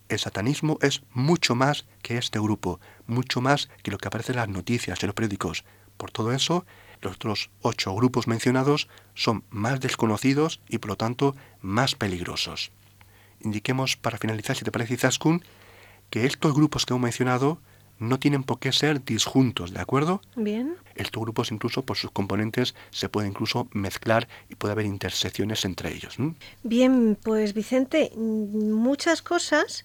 [0.08, 4.38] El satanismo es mucho más que este grupo, mucho más que lo que aparece en
[4.38, 5.64] las noticias, en los periódicos.
[5.96, 6.64] Por todo eso,
[7.02, 12.72] los otros ocho grupos mencionados son más desconocidos y por lo tanto más peligrosos.
[13.40, 15.44] Indiquemos para finalizar, si te parece, Zaskun,
[16.10, 17.60] que estos grupos que hemos mencionado
[17.98, 20.20] no tienen por qué ser disjuntos, ¿de acuerdo?
[20.36, 20.76] Bien.
[20.94, 25.92] Estos grupos incluso por sus componentes se pueden incluso mezclar y puede haber intersecciones entre
[25.92, 26.16] ellos.
[26.62, 29.84] Bien, pues Vicente, muchas cosas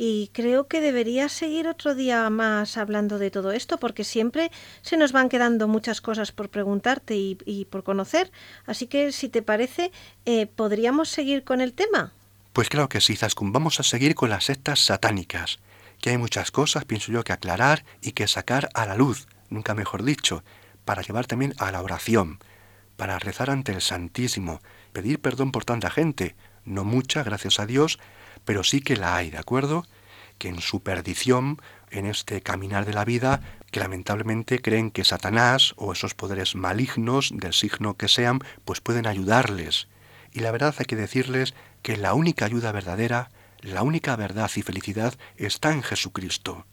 [0.00, 4.96] y creo que deberías seguir otro día más hablando de todo esto porque siempre se
[4.96, 8.30] nos van quedando muchas cosas por preguntarte y, por conocer.
[8.64, 9.90] Así que si te parece,
[10.24, 12.12] eh, ¿podríamos seguir con el tema?
[12.52, 13.52] Pues claro que sí, Zaskun.
[13.52, 15.58] Vamos a seguir con las sectas satánicas
[16.00, 19.74] que hay muchas cosas, pienso yo, que aclarar y que sacar a la luz, nunca
[19.74, 20.42] mejor dicho,
[20.84, 22.38] para llevar también a la oración,
[22.96, 24.60] para rezar ante el Santísimo,
[24.92, 26.34] pedir perdón por tanta gente,
[26.64, 27.98] no mucha, gracias a Dios,
[28.44, 29.84] pero sí que la hay, ¿de acuerdo?
[30.38, 35.74] Que en su perdición, en este caminar de la vida, que lamentablemente creen que Satanás
[35.76, 39.88] o esos poderes malignos, del signo que sean, pues pueden ayudarles.
[40.32, 44.62] Y la verdad hay que decirles que la única ayuda verdadera la única verdad y
[44.62, 46.66] felicidad está en Jesucristo.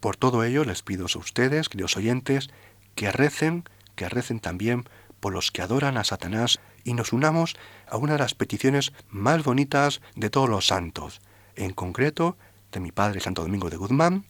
[0.00, 2.50] Por todo ello les pido a ustedes, queridos oyentes,
[2.94, 4.88] que recen, que recen también
[5.20, 7.56] por los que adoran a Satanás y nos unamos
[7.88, 11.20] a una de las peticiones más bonitas de todos los santos,
[11.56, 12.36] en concreto
[12.72, 14.24] de mi Padre Santo Domingo de Guzmán,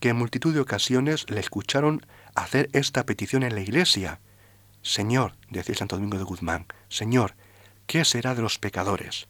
[0.00, 4.20] que en multitud de ocasiones le escucharon hacer esta petición en la iglesia.
[4.82, 7.34] Señor, decía Santo Domingo de Guzmán, Señor,
[7.86, 9.26] ¿qué será de los pecadores?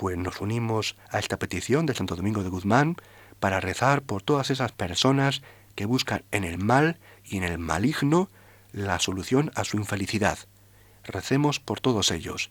[0.00, 2.96] Pues nos unimos a esta petición de Santo Domingo de Guzmán
[3.38, 5.42] para rezar por todas esas personas
[5.74, 8.30] que buscan en el mal y en el maligno
[8.72, 10.38] la solución a su infelicidad.
[11.04, 12.48] Recemos por todos ellos,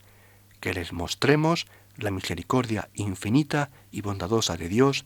[0.60, 5.04] que les mostremos la misericordia infinita y bondadosa de Dios,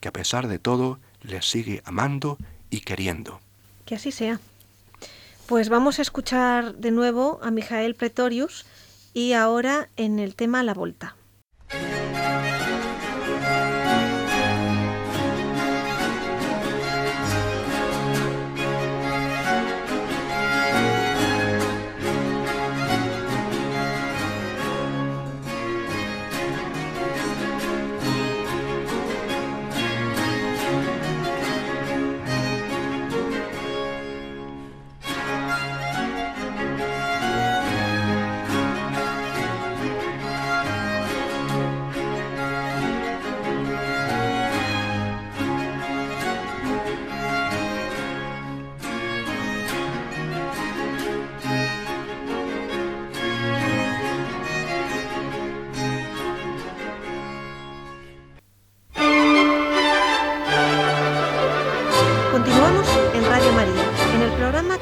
[0.00, 2.36] que a pesar de todo les sigue amando
[2.68, 3.38] y queriendo.
[3.84, 4.40] Que así sea.
[5.46, 8.66] Pues vamos a escuchar de nuevo a Mijael Pretorius
[9.14, 11.14] y ahora en el tema La Volta.
[11.72, 12.05] Yeah.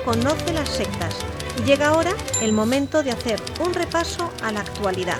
[0.04, 1.16] Conoce las sectas
[1.58, 5.18] y llega ahora el momento de hacer un repaso a la actualidad.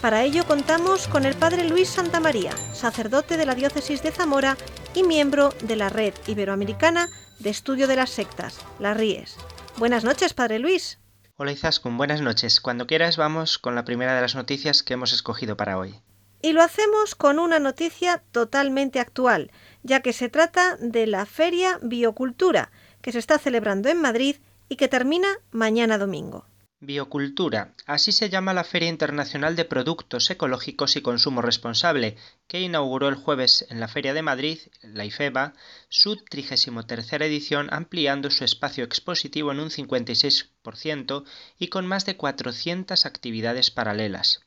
[0.00, 4.56] Para ello contamos con el Padre Luis Santamaría, sacerdote de la Diócesis de Zamora
[4.94, 7.08] y miembro de la Red Iberoamericana
[7.38, 9.36] de Estudio de las Sectas, las RIES.
[9.76, 10.98] Buenas noches, Padre Luis.
[11.36, 12.60] Hola Izaskun, buenas noches.
[12.60, 16.00] Cuando quieras vamos con la primera de las noticias que hemos escogido para hoy.
[16.42, 19.52] Y lo hacemos con una noticia totalmente actual,
[19.84, 22.72] ya que se trata de la Feria Biocultura,
[23.06, 24.34] que se está celebrando en Madrid
[24.68, 26.44] y que termina mañana domingo.
[26.80, 32.16] Biocultura, así se llama la Feria Internacional de Productos Ecológicos y Consumo Responsable,
[32.48, 35.52] que inauguró el jueves en la Feria de Madrid, la IFEBA,
[35.88, 41.24] su 33 edición, ampliando su espacio expositivo en un 56%
[41.60, 44.40] y con más de 400 actividades paralelas.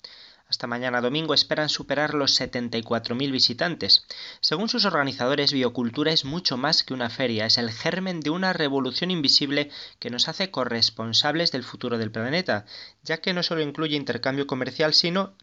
[0.50, 4.08] Hasta mañana domingo esperan superar los 74.000 visitantes.
[4.41, 8.52] Según sus organizadores, Biocultura es mucho más que una feria, es el germen de una
[8.52, 9.70] revolución invisible
[10.00, 12.66] que nos hace corresponsables del futuro del planeta,
[13.04, 15.36] ya que no solo incluye intercambio comercial, sino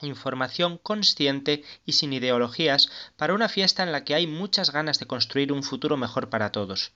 [0.00, 5.06] información consciente y sin ideologías para una fiesta en la que hay muchas ganas de
[5.06, 6.92] construir un futuro mejor para todos.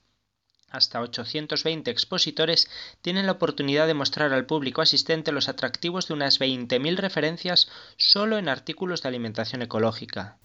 [0.71, 2.69] Hasta 820 expositores
[3.01, 8.37] tienen la oportunidad de mostrar al público asistente los atractivos de unas 20.000 referencias solo
[8.37, 10.37] en artículos de alimentación ecológica.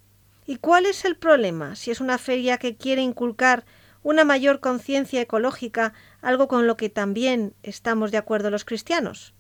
[0.47, 3.65] ¿Y cuál es el problema si es una feria que quiere inculcar
[4.03, 9.35] una mayor conciencia ecológica, algo con lo que también estamos de acuerdo los cristianos?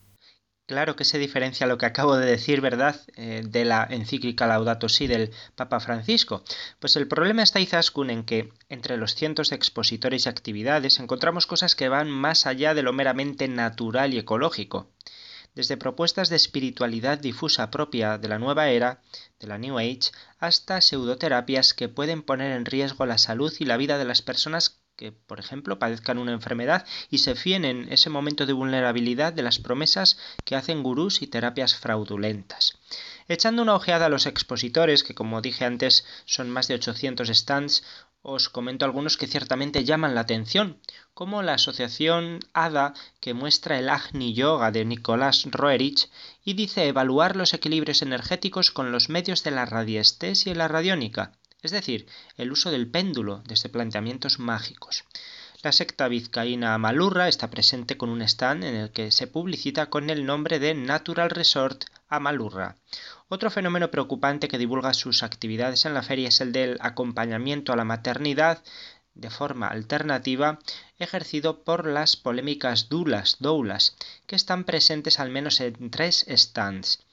[0.66, 4.88] Claro que se diferencia lo que acabo de decir, ¿verdad?, eh, de la encíclica Laudato
[4.88, 6.42] Si del Papa Francisco.
[6.78, 11.46] Pues el problema está Izaskun en que entre los cientos de expositores y actividades encontramos
[11.46, 14.88] cosas que van más allá de lo meramente natural y ecológico.
[15.54, 19.02] Desde propuestas de espiritualidad difusa propia de la nueva era,
[19.38, 23.76] de la New Age, hasta pseudoterapias que pueden poner en riesgo la salud y la
[23.76, 28.10] vida de las personas que, por ejemplo, padezcan una enfermedad y se fíen en ese
[28.10, 32.78] momento de vulnerabilidad de las promesas que hacen gurús y terapias fraudulentas.
[33.26, 37.82] Echando una ojeada a los expositores, que como dije antes son más de 800 stands,
[38.22, 40.78] os comento algunos que ciertamente llaman la atención,
[41.12, 46.08] como la asociación ADA que muestra el Agni Yoga de Nicolás Roerich
[46.42, 51.32] y dice evaluar los equilibrios energéticos con los medios de la radiestesia y la radiónica
[51.64, 52.06] es decir,
[52.36, 55.04] el uso del péndulo desde planteamientos mágicos.
[55.62, 60.10] La secta vizcaína Amalurra está presente con un stand en el que se publicita con
[60.10, 62.76] el nombre de Natural Resort Amalurra.
[63.28, 67.76] Otro fenómeno preocupante que divulga sus actividades en la feria es el del acompañamiento a
[67.76, 68.62] la maternidad
[69.14, 70.58] de forma alternativa
[70.98, 73.96] ejercido por las polémicas dulas, doulas,
[74.26, 77.04] que están presentes al menos en tres stands.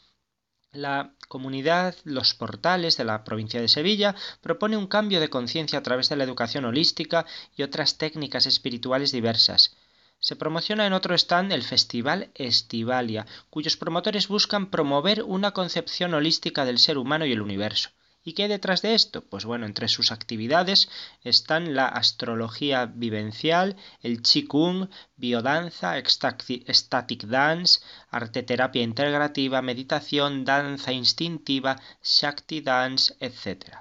[0.74, 5.84] La comunidad Los Portales de la provincia de Sevilla propone un cambio de conciencia a
[5.84, 7.26] través de la educación holística
[7.58, 9.76] y otras técnicas espirituales diversas.
[10.22, 16.64] Se promociona en otro stand el Festival Estivalia, cuyos promotores buscan promover una concepción holística
[16.64, 17.90] del ser humano y el universo.
[18.24, 19.24] ¿Y qué hay detrás de esto?
[19.24, 20.90] Pues bueno, entre sus actividades
[21.24, 27.80] están la astrología vivencial, el qigong, biodanza, static dance,
[28.12, 33.78] arteterapia integrativa, meditación, danza instintiva, shakti dance, etc.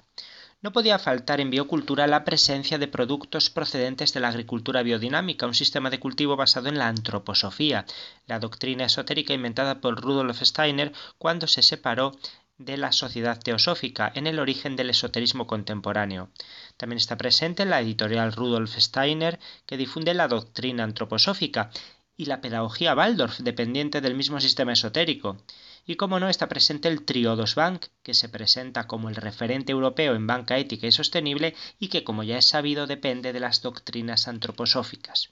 [0.62, 5.54] No podía faltar en biocultura la presencia de productos procedentes de la agricultura biodinámica, un
[5.54, 7.84] sistema de cultivo basado en la antroposofía,
[8.26, 12.12] la doctrina esotérica inventada por Rudolf Steiner cuando se separó
[12.60, 16.30] de la sociedad teosófica en el origen del esoterismo contemporáneo.
[16.76, 21.70] También está presente la editorial Rudolf Steiner, que difunde la doctrina antroposófica,
[22.18, 25.38] y la pedagogía Waldorf, dependiente del mismo sistema esotérico.
[25.86, 30.14] Y como no está presente el Triodos Bank, que se presenta como el referente europeo
[30.14, 34.28] en banca ética y sostenible y que, como ya es sabido, depende de las doctrinas
[34.28, 35.30] antroposóficas.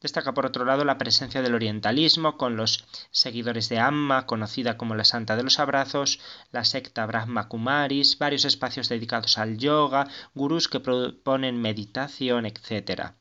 [0.00, 4.94] Destaca por otro lado la presencia del orientalismo con los seguidores de Amma, conocida como
[4.94, 6.20] la Santa de los Abrazos,
[6.52, 13.14] la secta Brahma Kumaris, varios espacios dedicados al yoga, gurús que proponen meditación, etc.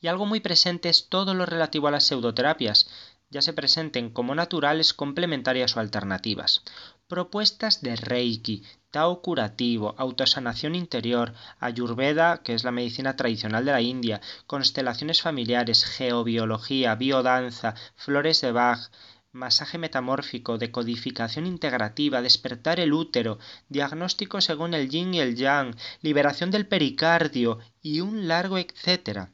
[0.00, 2.90] Y algo muy presente es todo lo relativo a las pseudoterapias,
[3.30, 6.62] ya se presenten como naturales, complementarias o alternativas.
[7.08, 13.80] Propuestas de Reiki, Tao curativo, autosanación interior, Ayurveda, que es la medicina tradicional de la
[13.80, 18.90] India, constelaciones familiares, geobiología, biodanza, flores de Bach,
[19.30, 23.38] masaje metamórfico, decodificación integrativa, despertar el útero,
[23.68, 29.30] diagnóstico según el yin y el yang, liberación del pericardio y un largo etcétera.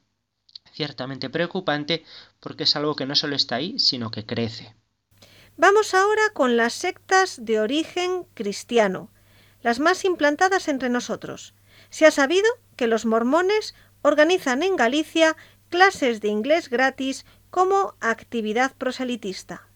[0.75, 2.05] Ciertamente preocupante
[2.39, 4.75] porque es algo que no solo está ahí, sino que crece.
[5.57, 9.11] Vamos ahora con las sectas de origen cristiano,
[9.63, 11.55] las más implantadas entre nosotros.
[11.91, 15.37] Se ha sabido que los mormones organizan en Galicia
[15.69, 19.69] clases de inglés gratis como actividad proselitista.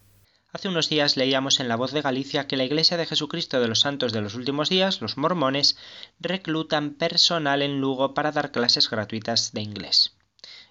[0.51, 3.67] Hace unos días leíamos en La Voz de Galicia que la Iglesia de Jesucristo de
[3.67, 5.77] los Santos de los Últimos Días, los mormones,
[6.19, 10.16] reclutan personal en Lugo para dar clases gratuitas de inglés.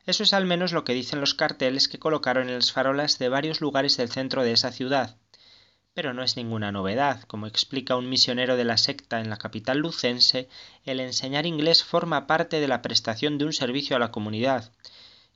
[0.07, 3.29] Eso es al menos lo que dicen los carteles que colocaron en las farolas de
[3.29, 5.17] varios lugares del centro de esa ciudad.
[5.95, 7.23] pero no es ninguna novedad.
[7.25, 10.49] Como explica un misionero de la secta en la capital lucense,
[10.85, 14.71] el enseñar inglés forma parte de la prestación de un servicio a la comunidad.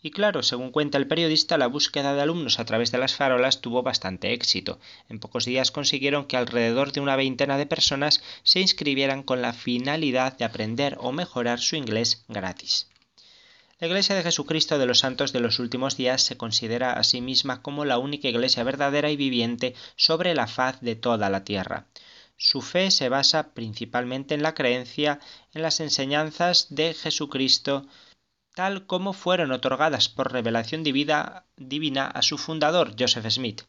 [0.02, 3.60] Y claro, según cuenta el periodista, la búsqueda de alumnos a través de las farolas
[3.62, 4.78] tuvo bastante éxito.
[5.08, 9.52] En pocos días consiguieron que alrededor de una veintena de personas se inscribieran con la
[9.52, 12.89] finalidad de aprender o mejorar su inglés gratis.
[13.80, 17.22] La Iglesia de Jesucristo de los Santos de los Últimos Días se considera a sí
[17.22, 21.86] misma como la única Iglesia verdadera y viviente sobre la faz de toda la tierra.
[22.36, 25.18] Su fe se basa principalmente en la creencia
[25.54, 27.86] en las enseñanzas de Jesucristo
[28.54, 33.62] tal como fueron otorgadas por revelación divina, a su fundador, Joseph Smith.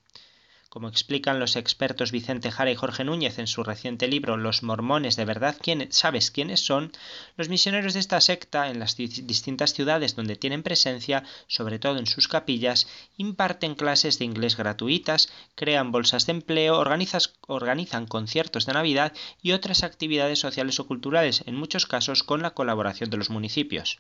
[0.72, 5.18] Como explican los expertos Vicente Jara y Jorge Núñez en su reciente libro Los mormones
[5.18, 5.58] de verdad
[5.90, 6.94] sabes quiénes son,
[7.36, 12.06] los misioneros de esta secta en las distintas ciudades donde tienen presencia, sobre todo en
[12.06, 19.12] sus capillas, imparten clases de inglés gratuitas, crean bolsas de empleo, organizan conciertos de Navidad
[19.42, 24.00] y otras actividades sociales o culturales, en muchos casos con la colaboración de los municipios.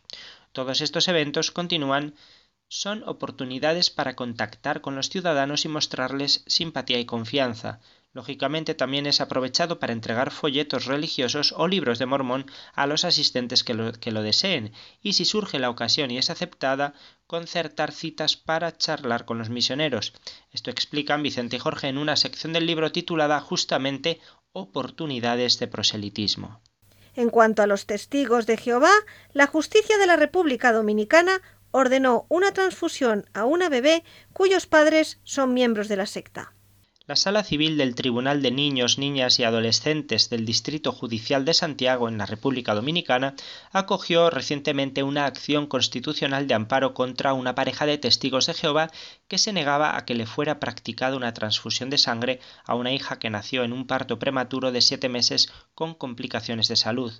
[0.53, 2.13] Todos estos eventos continúan
[2.73, 7.81] son oportunidades para contactar con los ciudadanos y mostrarles simpatía y confianza.
[8.13, 13.65] Lógicamente también es aprovechado para entregar folletos religiosos o libros de mormón a los asistentes
[13.65, 16.93] que lo, que lo deseen y si surge la ocasión y es aceptada,
[17.27, 20.13] concertar citas para charlar con los misioneros.
[20.53, 24.21] Esto explican Vicente y Jorge en una sección del libro titulada justamente
[24.53, 26.61] Oportunidades de proselitismo.
[27.15, 28.93] En cuanto a los testigos de Jehová,
[29.33, 31.41] la justicia de la República Dominicana
[31.71, 34.03] ordenó una transfusión a una bebé
[34.33, 36.53] cuyos padres son miembros de la secta.
[37.07, 42.07] La Sala Civil del Tribunal de Niños, Niñas y Adolescentes del Distrito Judicial de Santiago
[42.07, 43.33] en la República Dominicana
[43.71, 48.91] acogió recientemente una acción constitucional de amparo contra una pareja de testigos de Jehová
[49.27, 53.19] que se negaba a que le fuera practicada una transfusión de sangre a una hija
[53.19, 57.11] que nació en un parto prematuro de siete meses con complicaciones de salud.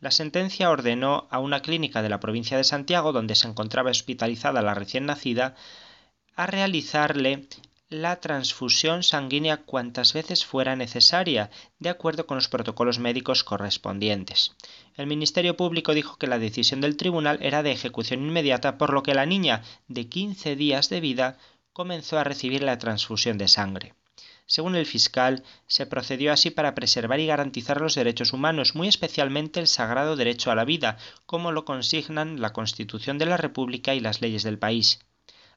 [0.00, 4.60] La sentencia ordenó a una clínica de la provincia de Santiago, donde se encontraba hospitalizada
[4.60, 5.54] la recién nacida,
[6.36, 7.46] a realizarle
[7.88, 14.56] la transfusión sanguínea cuantas veces fuera necesaria, de acuerdo con los protocolos médicos correspondientes.
[14.96, 19.02] El Ministerio Público dijo que la decisión del tribunal era de ejecución inmediata, por lo
[19.02, 21.38] que la niña de 15 días de vida
[21.72, 23.94] comenzó a recibir la transfusión de sangre.
[24.46, 29.60] Según el fiscal, se procedió así para preservar y garantizar los derechos humanos, muy especialmente
[29.60, 34.00] el sagrado derecho a la vida, como lo consignan la Constitución de la República y
[34.00, 35.00] las leyes del país.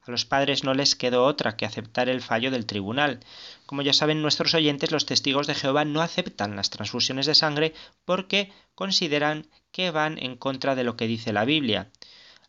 [0.08, 3.20] A los padres no les quedó otra que aceptar el fallo del tribunal.
[3.66, 7.74] Como ya saben nuestros oyentes, los testigos de Jehová no aceptan las transfusiones de sangre
[8.06, 11.90] porque consideran que van en contra de lo que dice la Biblia.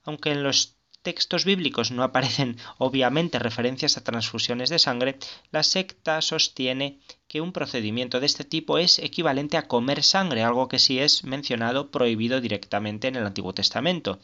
[0.05, 5.17] Aunque en los textos bíblicos no aparecen obviamente referencias a transfusiones de sangre,
[5.51, 10.67] la secta sostiene que un procedimiento de este tipo es equivalente a comer sangre, algo
[10.67, 14.19] que sí es mencionado prohibido directamente en el Antiguo Testamento.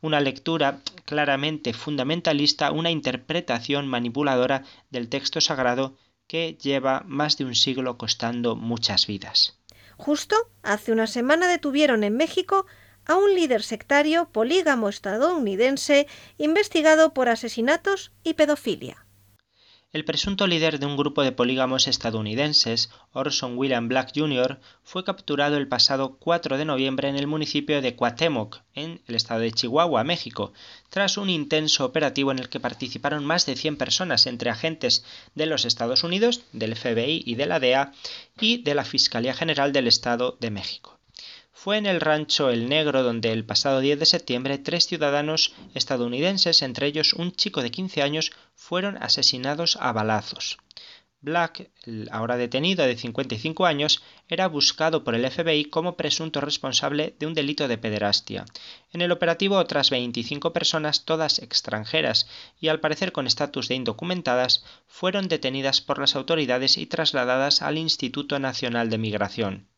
[0.00, 5.96] Una lectura claramente fundamentalista, una interpretación manipuladora del texto sagrado
[6.26, 9.58] que lleva más de un siglo costando muchas vidas.
[9.96, 12.66] Justo hace una semana detuvieron en México
[13.06, 16.06] a un líder sectario polígamo estadounidense
[16.38, 19.06] investigado por asesinatos y pedofilia.
[19.96, 25.56] El presunto líder de un grupo de polígamos estadounidenses, Orson William Black Jr., fue capturado
[25.56, 30.04] el pasado 4 de noviembre en el municipio de Cuauhtémoc, en el estado de Chihuahua,
[30.04, 30.52] México,
[30.90, 35.02] tras un intenso operativo en el que participaron más de 100 personas entre agentes
[35.34, 37.92] de los Estados Unidos, del FBI y de la DEA
[38.38, 40.95] y de la Fiscalía General del Estado de México.
[41.58, 46.60] Fue en el rancho El Negro donde el pasado 10 de septiembre tres ciudadanos estadounidenses,
[46.60, 50.58] entre ellos un chico de 15 años, fueron asesinados a balazos.
[51.22, 51.70] Black,
[52.10, 57.32] ahora detenido de 55 años, era buscado por el FBI como presunto responsable de un
[57.32, 58.44] delito de pederastia.
[58.92, 62.28] En el operativo otras 25 personas, todas extranjeras
[62.60, 67.78] y al parecer con estatus de indocumentadas, fueron detenidas por las autoridades y trasladadas al
[67.78, 69.75] Instituto Nacional de Migración.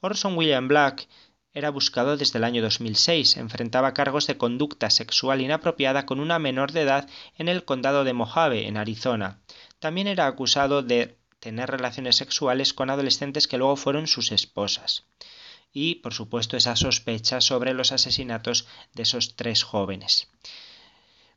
[0.00, 1.08] Orson William Black
[1.52, 3.36] era buscado desde el año 2006.
[3.36, 8.12] Enfrentaba cargos de conducta sexual inapropiada con una menor de edad en el condado de
[8.12, 9.40] Mojave, en Arizona.
[9.78, 15.06] También era acusado de tener relaciones sexuales con adolescentes que luego fueron sus esposas.
[15.72, 20.28] Y, por supuesto, esa sospecha sobre los asesinatos de esos tres jóvenes.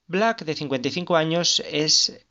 [0.07, 2.25] Black, de 55 años, es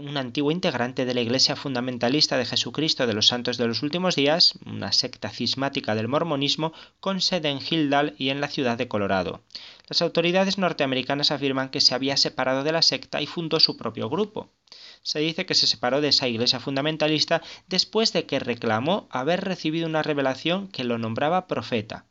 [0.00, 4.16] un antiguo integrante de la Iglesia Fundamentalista de Jesucristo de los Santos de los Últimos
[4.16, 8.88] Días, una secta cismática del mormonismo, con sede en Hildal y en la ciudad de
[8.88, 9.42] Colorado.
[9.88, 14.08] Las autoridades norteamericanas afirman que se había separado de la secta y fundó su propio
[14.08, 14.50] grupo.
[15.02, 19.86] Se dice que se separó de esa iglesia fundamentalista después de que reclamó haber recibido
[19.86, 22.06] una revelación que lo nombraba profeta.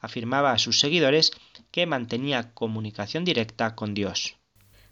[0.00, 1.32] Afirmaba a sus seguidores
[1.70, 4.35] que mantenía comunicación directa con Dios.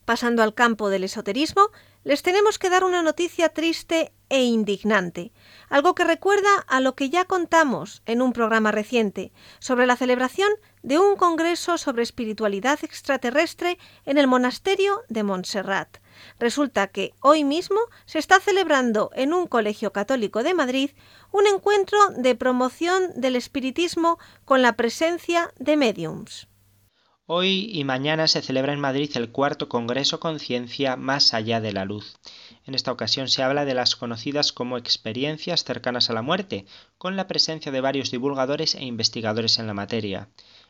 [0.04, 1.70] Pasando al campo del esoterismo,
[2.04, 5.32] les tenemos que dar una noticia triste e indignante,
[5.70, 10.50] algo que recuerda a lo que ya contamos en un programa reciente sobre la celebración
[10.82, 15.96] de un congreso sobre espiritualidad extraterrestre en el monasterio de Montserrat.
[16.38, 20.90] Resulta que hoy mismo se está celebrando en un colegio católico de Madrid
[21.32, 26.48] un encuentro de promoción del espiritismo con la presencia de mediums.
[27.26, 31.86] Hoy y mañana se celebra en Madrid el cuarto Congreso Conciencia Más allá de la
[31.86, 32.18] Luz.
[32.66, 36.66] En esta ocasión se habla de las conocidas como experiencias cercanas a la muerte,
[36.98, 40.28] con la presencia de varios divulgadores e investigadores en la materia.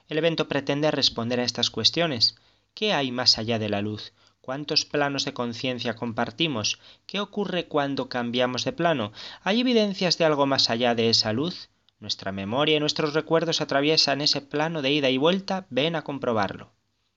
[0.09, 2.37] El evento pretende responder a estas cuestiones.
[2.73, 4.13] ¿Qué hay más allá de la luz?
[4.41, 6.79] ¿Cuántos planos de conciencia compartimos?
[7.07, 9.11] ¿Qué ocurre cuando cambiamos de plano?
[9.43, 11.69] ¿Hay evidencias de algo más allá de esa luz?
[12.05, 16.71] Nuestra memoria y nuestros recuerdos atraviesan ese plano de ida y vuelta, ven a comprobarlo.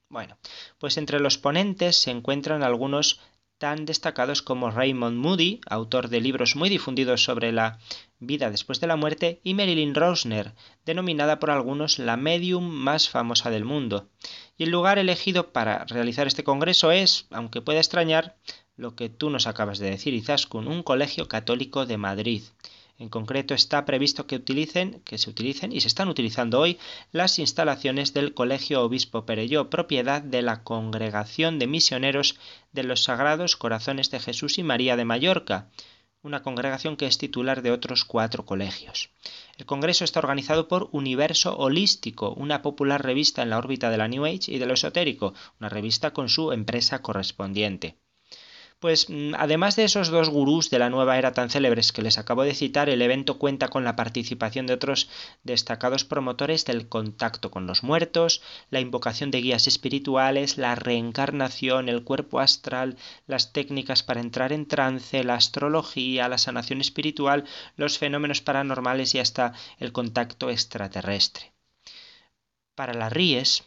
[0.08, 0.38] Bueno,
[0.78, 3.20] pues entre los ponentes se encuentran algunos
[3.58, 7.80] tan destacados como Raymond Moody, autor de libros muy difundidos sobre la
[8.20, 10.54] vida después de la muerte, y Marilyn Rosner,
[10.86, 14.08] denominada por algunos la medium más famosa del mundo.
[14.58, 18.38] Y el lugar elegido para realizar este congreso es, aunque pueda extrañar,
[18.78, 22.44] lo que tú nos acabas de decir, Izaskun, un colegio católico de Madrid.
[23.00, 26.80] En concreto está previsto que utilicen, que se utilicen y se están utilizando hoy
[27.12, 32.40] las instalaciones del Colegio Obispo Perelló, propiedad de la Congregación de Misioneros
[32.72, 35.70] de los Sagrados Corazones de Jesús y María de Mallorca,
[36.24, 39.12] una congregación que es titular de otros cuatro colegios.
[39.58, 44.08] El congreso está organizado por Universo Holístico, una popular revista en la órbita de la
[44.08, 47.96] New Age y de lo esotérico, una revista con su empresa correspondiente.
[48.80, 52.20] Pues mm, además de esos dos gurús de la nueva era tan célebres que les
[52.20, 55.10] acabo de citar, el evento cuenta con la participación de otros
[55.44, 62.04] destacados promotores del contacto con los muertos, la invocación de guías espirituales, la reencarnación, el
[62.04, 67.46] cuerpo astral, las técnicas para entrar en trance, la astrología, la sanación espiritual,
[67.78, 71.52] los fenómenos paranormales y hasta el contacto extraterrestre.
[72.76, 73.64] Para las RIES,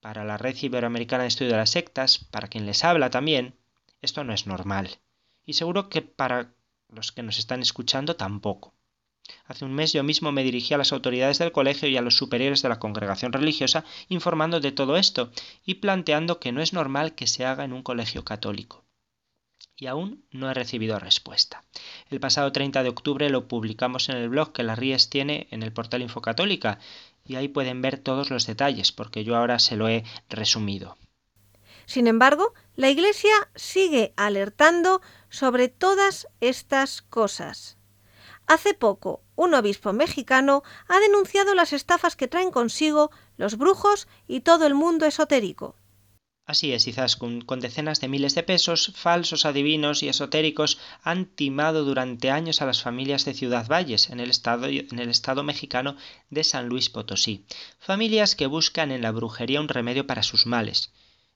[0.00, 3.54] para la Red Iberoamericana de Estudio de las Sectas, para quien les habla también,
[4.02, 4.98] esto no es normal.
[5.46, 6.52] Y seguro que para
[6.88, 8.74] los que nos están escuchando tampoco.
[9.46, 12.16] Hace un mes yo mismo me dirigí a las autoridades del colegio y a los
[12.16, 15.30] superiores de la congregación religiosa informando de todo esto
[15.64, 18.84] y planteando que no es normal que se haga en un colegio católico.
[19.76, 21.64] Y aún no he recibido respuesta.
[22.10, 25.62] El pasado 30 de octubre lo publicamos en el blog que la Ries tiene en
[25.62, 26.78] el portal Infocatólica
[27.24, 30.96] y ahí pueden ver todos los detalles porque yo ahora se lo he resumido.
[31.86, 37.76] Sin embargo, la Iglesia sigue alertando sobre todas estas cosas.
[38.46, 44.40] Hace poco, un obispo mexicano ha denunciado las estafas que traen consigo los brujos y
[44.40, 45.76] todo el mundo esotérico.
[46.44, 51.84] Así es, Izaskun, con decenas de miles de pesos, falsos adivinos y esotéricos han timado
[51.84, 55.96] durante años a las familias de Ciudad Valles, en el, estado, en el estado mexicano
[56.30, 57.46] de San Luis Potosí.
[57.78, 60.92] Familias que buscan en la brujería un remedio para sus males.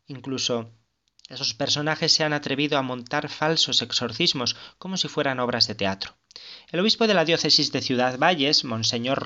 [0.06, 0.70] Incluso
[1.28, 6.16] esos personajes se han atrevido a montar falsos exorcismos como si fueran obras de teatro.
[6.70, 9.18] El obispo de la diócesis de Ciudad Valles, Monseñor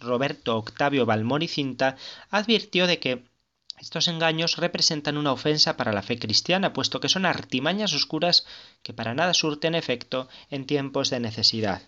[0.00, 1.96] Roberto Octavio Balmori Cinta,
[2.30, 3.24] advirtió de que
[3.78, 8.46] estos engaños representan una ofensa para la fe cristiana, puesto que son artimañas oscuras
[8.82, 11.82] que para nada surten efecto en tiempos de necesidad.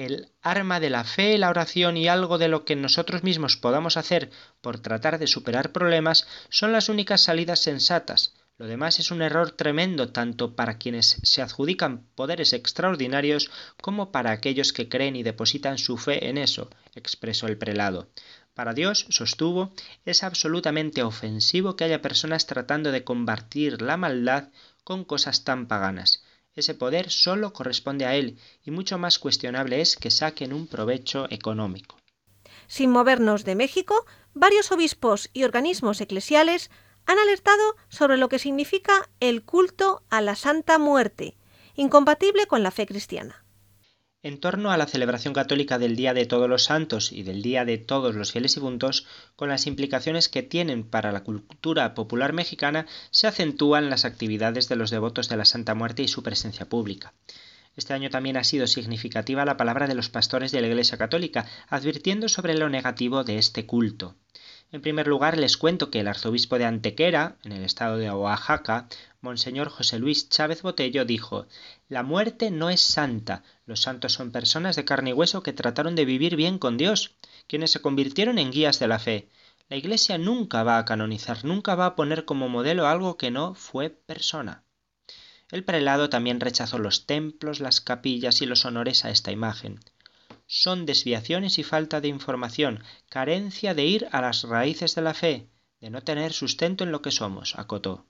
[0.00, 3.98] El arma de la fe, la oración y algo de lo que nosotros mismos podamos
[3.98, 4.30] hacer
[4.62, 9.50] por tratar de superar problemas son las únicas salidas sensatas, lo demás es un error
[9.50, 13.50] tremendo tanto para quienes se adjudican poderes extraordinarios
[13.82, 18.08] como para aquellos que creen y depositan su fe en eso, expresó el prelado.
[18.54, 19.74] Para Dios, sostuvo,
[20.06, 24.48] es absolutamente ofensivo que haya personas tratando de combatir la maldad
[24.82, 26.22] con cosas tan paganas.
[26.60, 31.26] Ese poder solo corresponde a Él y mucho más cuestionable es que saquen un provecho
[31.30, 31.96] económico.
[32.66, 34.04] Sin movernos de México,
[34.34, 36.70] varios obispos y organismos eclesiales
[37.06, 41.34] han alertado sobre lo que significa el culto a la Santa Muerte,
[41.76, 43.39] incompatible con la fe cristiana.
[44.22, 47.64] En torno a la celebración católica del Día de Todos los Santos y del Día
[47.64, 52.34] de Todos los Fieles y Puntos, con las implicaciones que tienen para la cultura popular
[52.34, 56.68] mexicana, se acentúan las actividades de los devotos de la Santa Muerte y su presencia
[56.68, 57.14] pública.
[57.76, 61.46] Este año también ha sido significativa la palabra de los pastores de la Iglesia Católica,
[61.68, 64.16] advirtiendo sobre lo negativo de este culto.
[64.72, 68.86] En primer lugar, les cuento que el arzobispo de Antequera, en el estado de Oaxaca,
[69.20, 71.46] Monseñor José Luis Chávez Botello, dijo
[71.88, 73.42] La muerte no es santa.
[73.66, 77.16] Los santos son personas de carne y hueso que trataron de vivir bien con Dios,
[77.48, 79.28] quienes se convirtieron en guías de la fe.
[79.68, 83.56] La Iglesia nunca va a canonizar, nunca va a poner como modelo algo que no
[83.56, 84.62] fue persona.
[85.50, 89.80] El prelado también rechazó los templos, las capillas y los honores a esta imagen
[90.52, 95.48] son desviaciones y falta de información, carencia de ir a las raíces de la fe,
[95.80, 98.08] de no tener sustento en lo que somos, acotó.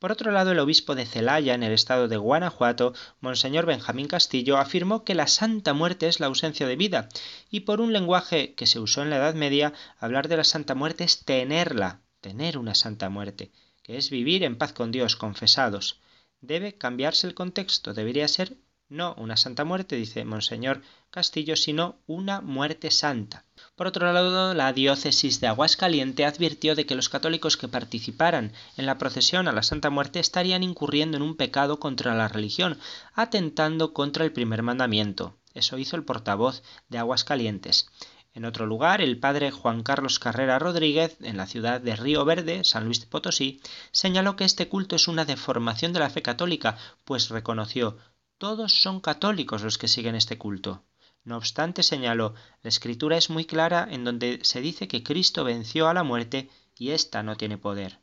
[0.00, 4.58] Por otro lado, el obispo de Celaya, en el estado de Guanajuato, Monseñor Benjamín Castillo,
[4.58, 7.08] afirmó que la Santa Muerte es la ausencia de vida,
[7.48, 10.74] y por un lenguaje que se usó en la Edad Media, hablar de la Santa
[10.74, 13.52] Muerte es tenerla, tener una Santa Muerte,
[13.84, 16.00] que es vivir en paz con Dios, confesados.
[16.40, 18.56] Debe cambiarse el contexto, debería ser
[18.92, 20.82] no una santa muerte, dice Monseñor
[21.12, 23.44] Castillo, sino una muerte santa.
[23.76, 28.86] Por otro lado, la diócesis de Aguascaliente advirtió de que los católicos que participaran en
[28.86, 32.78] la procesión a la Santa Muerte estarían incurriendo en un pecado contra la religión,
[33.12, 35.36] atentando contra el primer mandamiento.
[35.52, 37.90] Eso hizo el portavoz de Aguascalientes.
[38.32, 42.64] En otro lugar, el padre Juan Carlos Carrera Rodríguez, en la ciudad de Río Verde,
[42.64, 43.60] San Luis de Potosí,
[43.90, 47.98] señaló que este culto es una deformación de la fe católica, pues reconoció
[48.42, 50.82] todos son católicos los que siguen este culto.
[51.24, 55.88] No obstante, señaló, la escritura es muy clara en donde se dice que Cristo venció
[55.88, 58.00] a la muerte y ésta no tiene poder.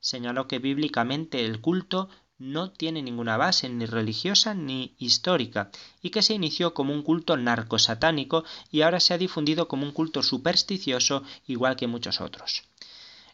[0.00, 5.70] Señaló que bíblicamente el culto no tiene ninguna base ni religiosa ni histórica
[6.02, 9.92] y que se inició como un culto narcosatánico y ahora se ha difundido como un
[9.92, 12.67] culto supersticioso igual que muchos otros.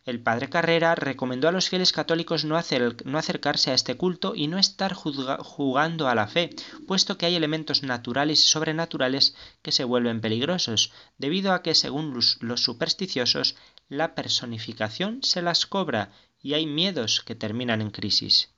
[0.05, 4.59] El padre Carrera recomendó a los fieles católicos no, acercarse a este culto y no
[4.59, 6.51] estar jugando a la fe,
[6.87, 12.13] puesto que hay elementos naturales y sobrenaturales que se vuelven peligrosos, debido a que, según
[12.13, 13.57] los supersticiosos,
[13.89, 18.55] la personificación se las cobra y hay miedos que terminan en crisis.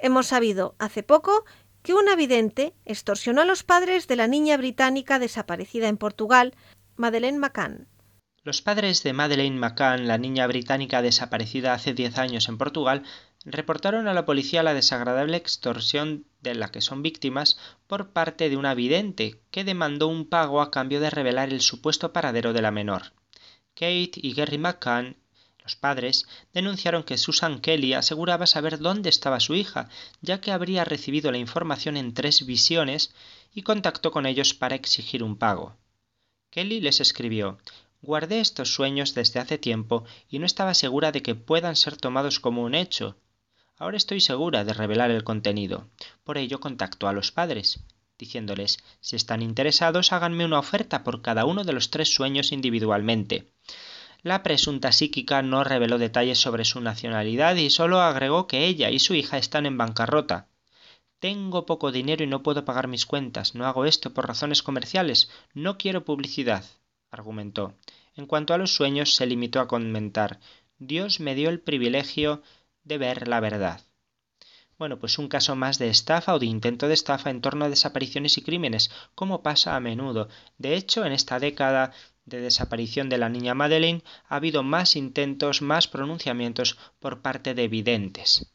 [0.00, 1.44] Hemos sabido hace poco
[1.82, 6.54] que una vidente extorsionó a los padres de la niña británica desaparecida en Portugal,
[6.96, 7.86] Madeleine McCann.
[8.48, 13.02] Los padres de Madeleine McCann, la niña británica desaparecida hace 10 años en Portugal,
[13.44, 18.56] reportaron a la policía la desagradable extorsión de la que son víctimas por parte de
[18.56, 22.70] una vidente que demandó un pago a cambio de revelar el supuesto paradero de la
[22.70, 23.12] menor.
[23.74, 25.18] Kate y Gary McCann,
[25.62, 29.90] los padres, denunciaron que Susan Kelly aseguraba saber dónde estaba su hija,
[30.22, 33.14] ya que habría recibido la información en tres visiones
[33.52, 35.76] y contactó con ellos para exigir un pago.
[36.50, 37.58] Kelly les escribió
[38.00, 42.38] Guardé estos sueños desde hace tiempo y no estaba segura de que puedan ser tomados
[42.38, 43.16] como un hecho.
[43.76, 45.88] Ahora estoy segura de revelar el contenido.
[46.22, 47.80] Por ello contacto a los padres,
[48.16, 53.52] diciéndoles si están interesados háganme una oferta por cada uno de los tres sueños individualmente.
[54.22, 59.00] La presunta psíquica no reveló detalles sobre su nacionalidad y solo agregó que ella y
[59.00, 60.46] su hija están en bancarrota.
[61.18, 63.56] Tengo poco dinero y no puedo pagar mis cuentas.
[63.56, 65.30] No hago esto por razones comerciales.
[65.52, 66.64] No quiero publicidad
[67.10, 67.74] argumentó.
[68.14, 70.40] En cuanto a los sueños, se limitó a comentar
[70.78, 72.42] Dios me dio el privilegio
[72.84, 73.80] de ver la verdad.
[74.78, 77.68] Bueno, pues un caso más de estafa o de intento de estafa en torno a
[77.68, 80.28] desapariciones y crímenes, como pasa a menudo.
[80.56, 81.92] De hecho, en esta década
[82.26, 87.66] de desaparición de la niña Madeleine ha habido más intentos, más pronunciamientos por parte de
[87.66, 88.52] videntes.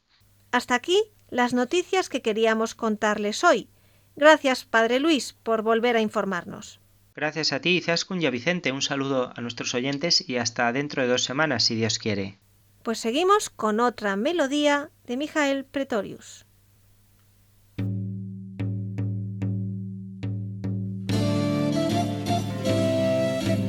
[0.50, 0.98] Hasta aquí
[1.28, 3.68] las noticias que queríamos contarles hoy.
[4.16, 6.80] Gracias, Padre Luis, por volver a informarnos.
[7.14, 8.72] Gracias a ti, Zaskun y a Vicente.
[8.72, 12.38] Un saludo a nuestros oyentes y hasta dentro de dos semanas, si Dios quiere.
[12.82, 16.44] Pues seguimos con otra melodía de Mijael Pretorius.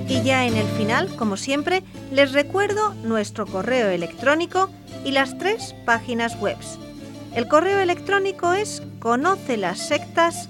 [0.07, 4.71] Y ya en el final, como siempre, les recuerdo nuestro correo electrónico
[5.03, 6.57] y las tres páginas web.
[7.35, 10.49] El correo electrónico es conoce las sectas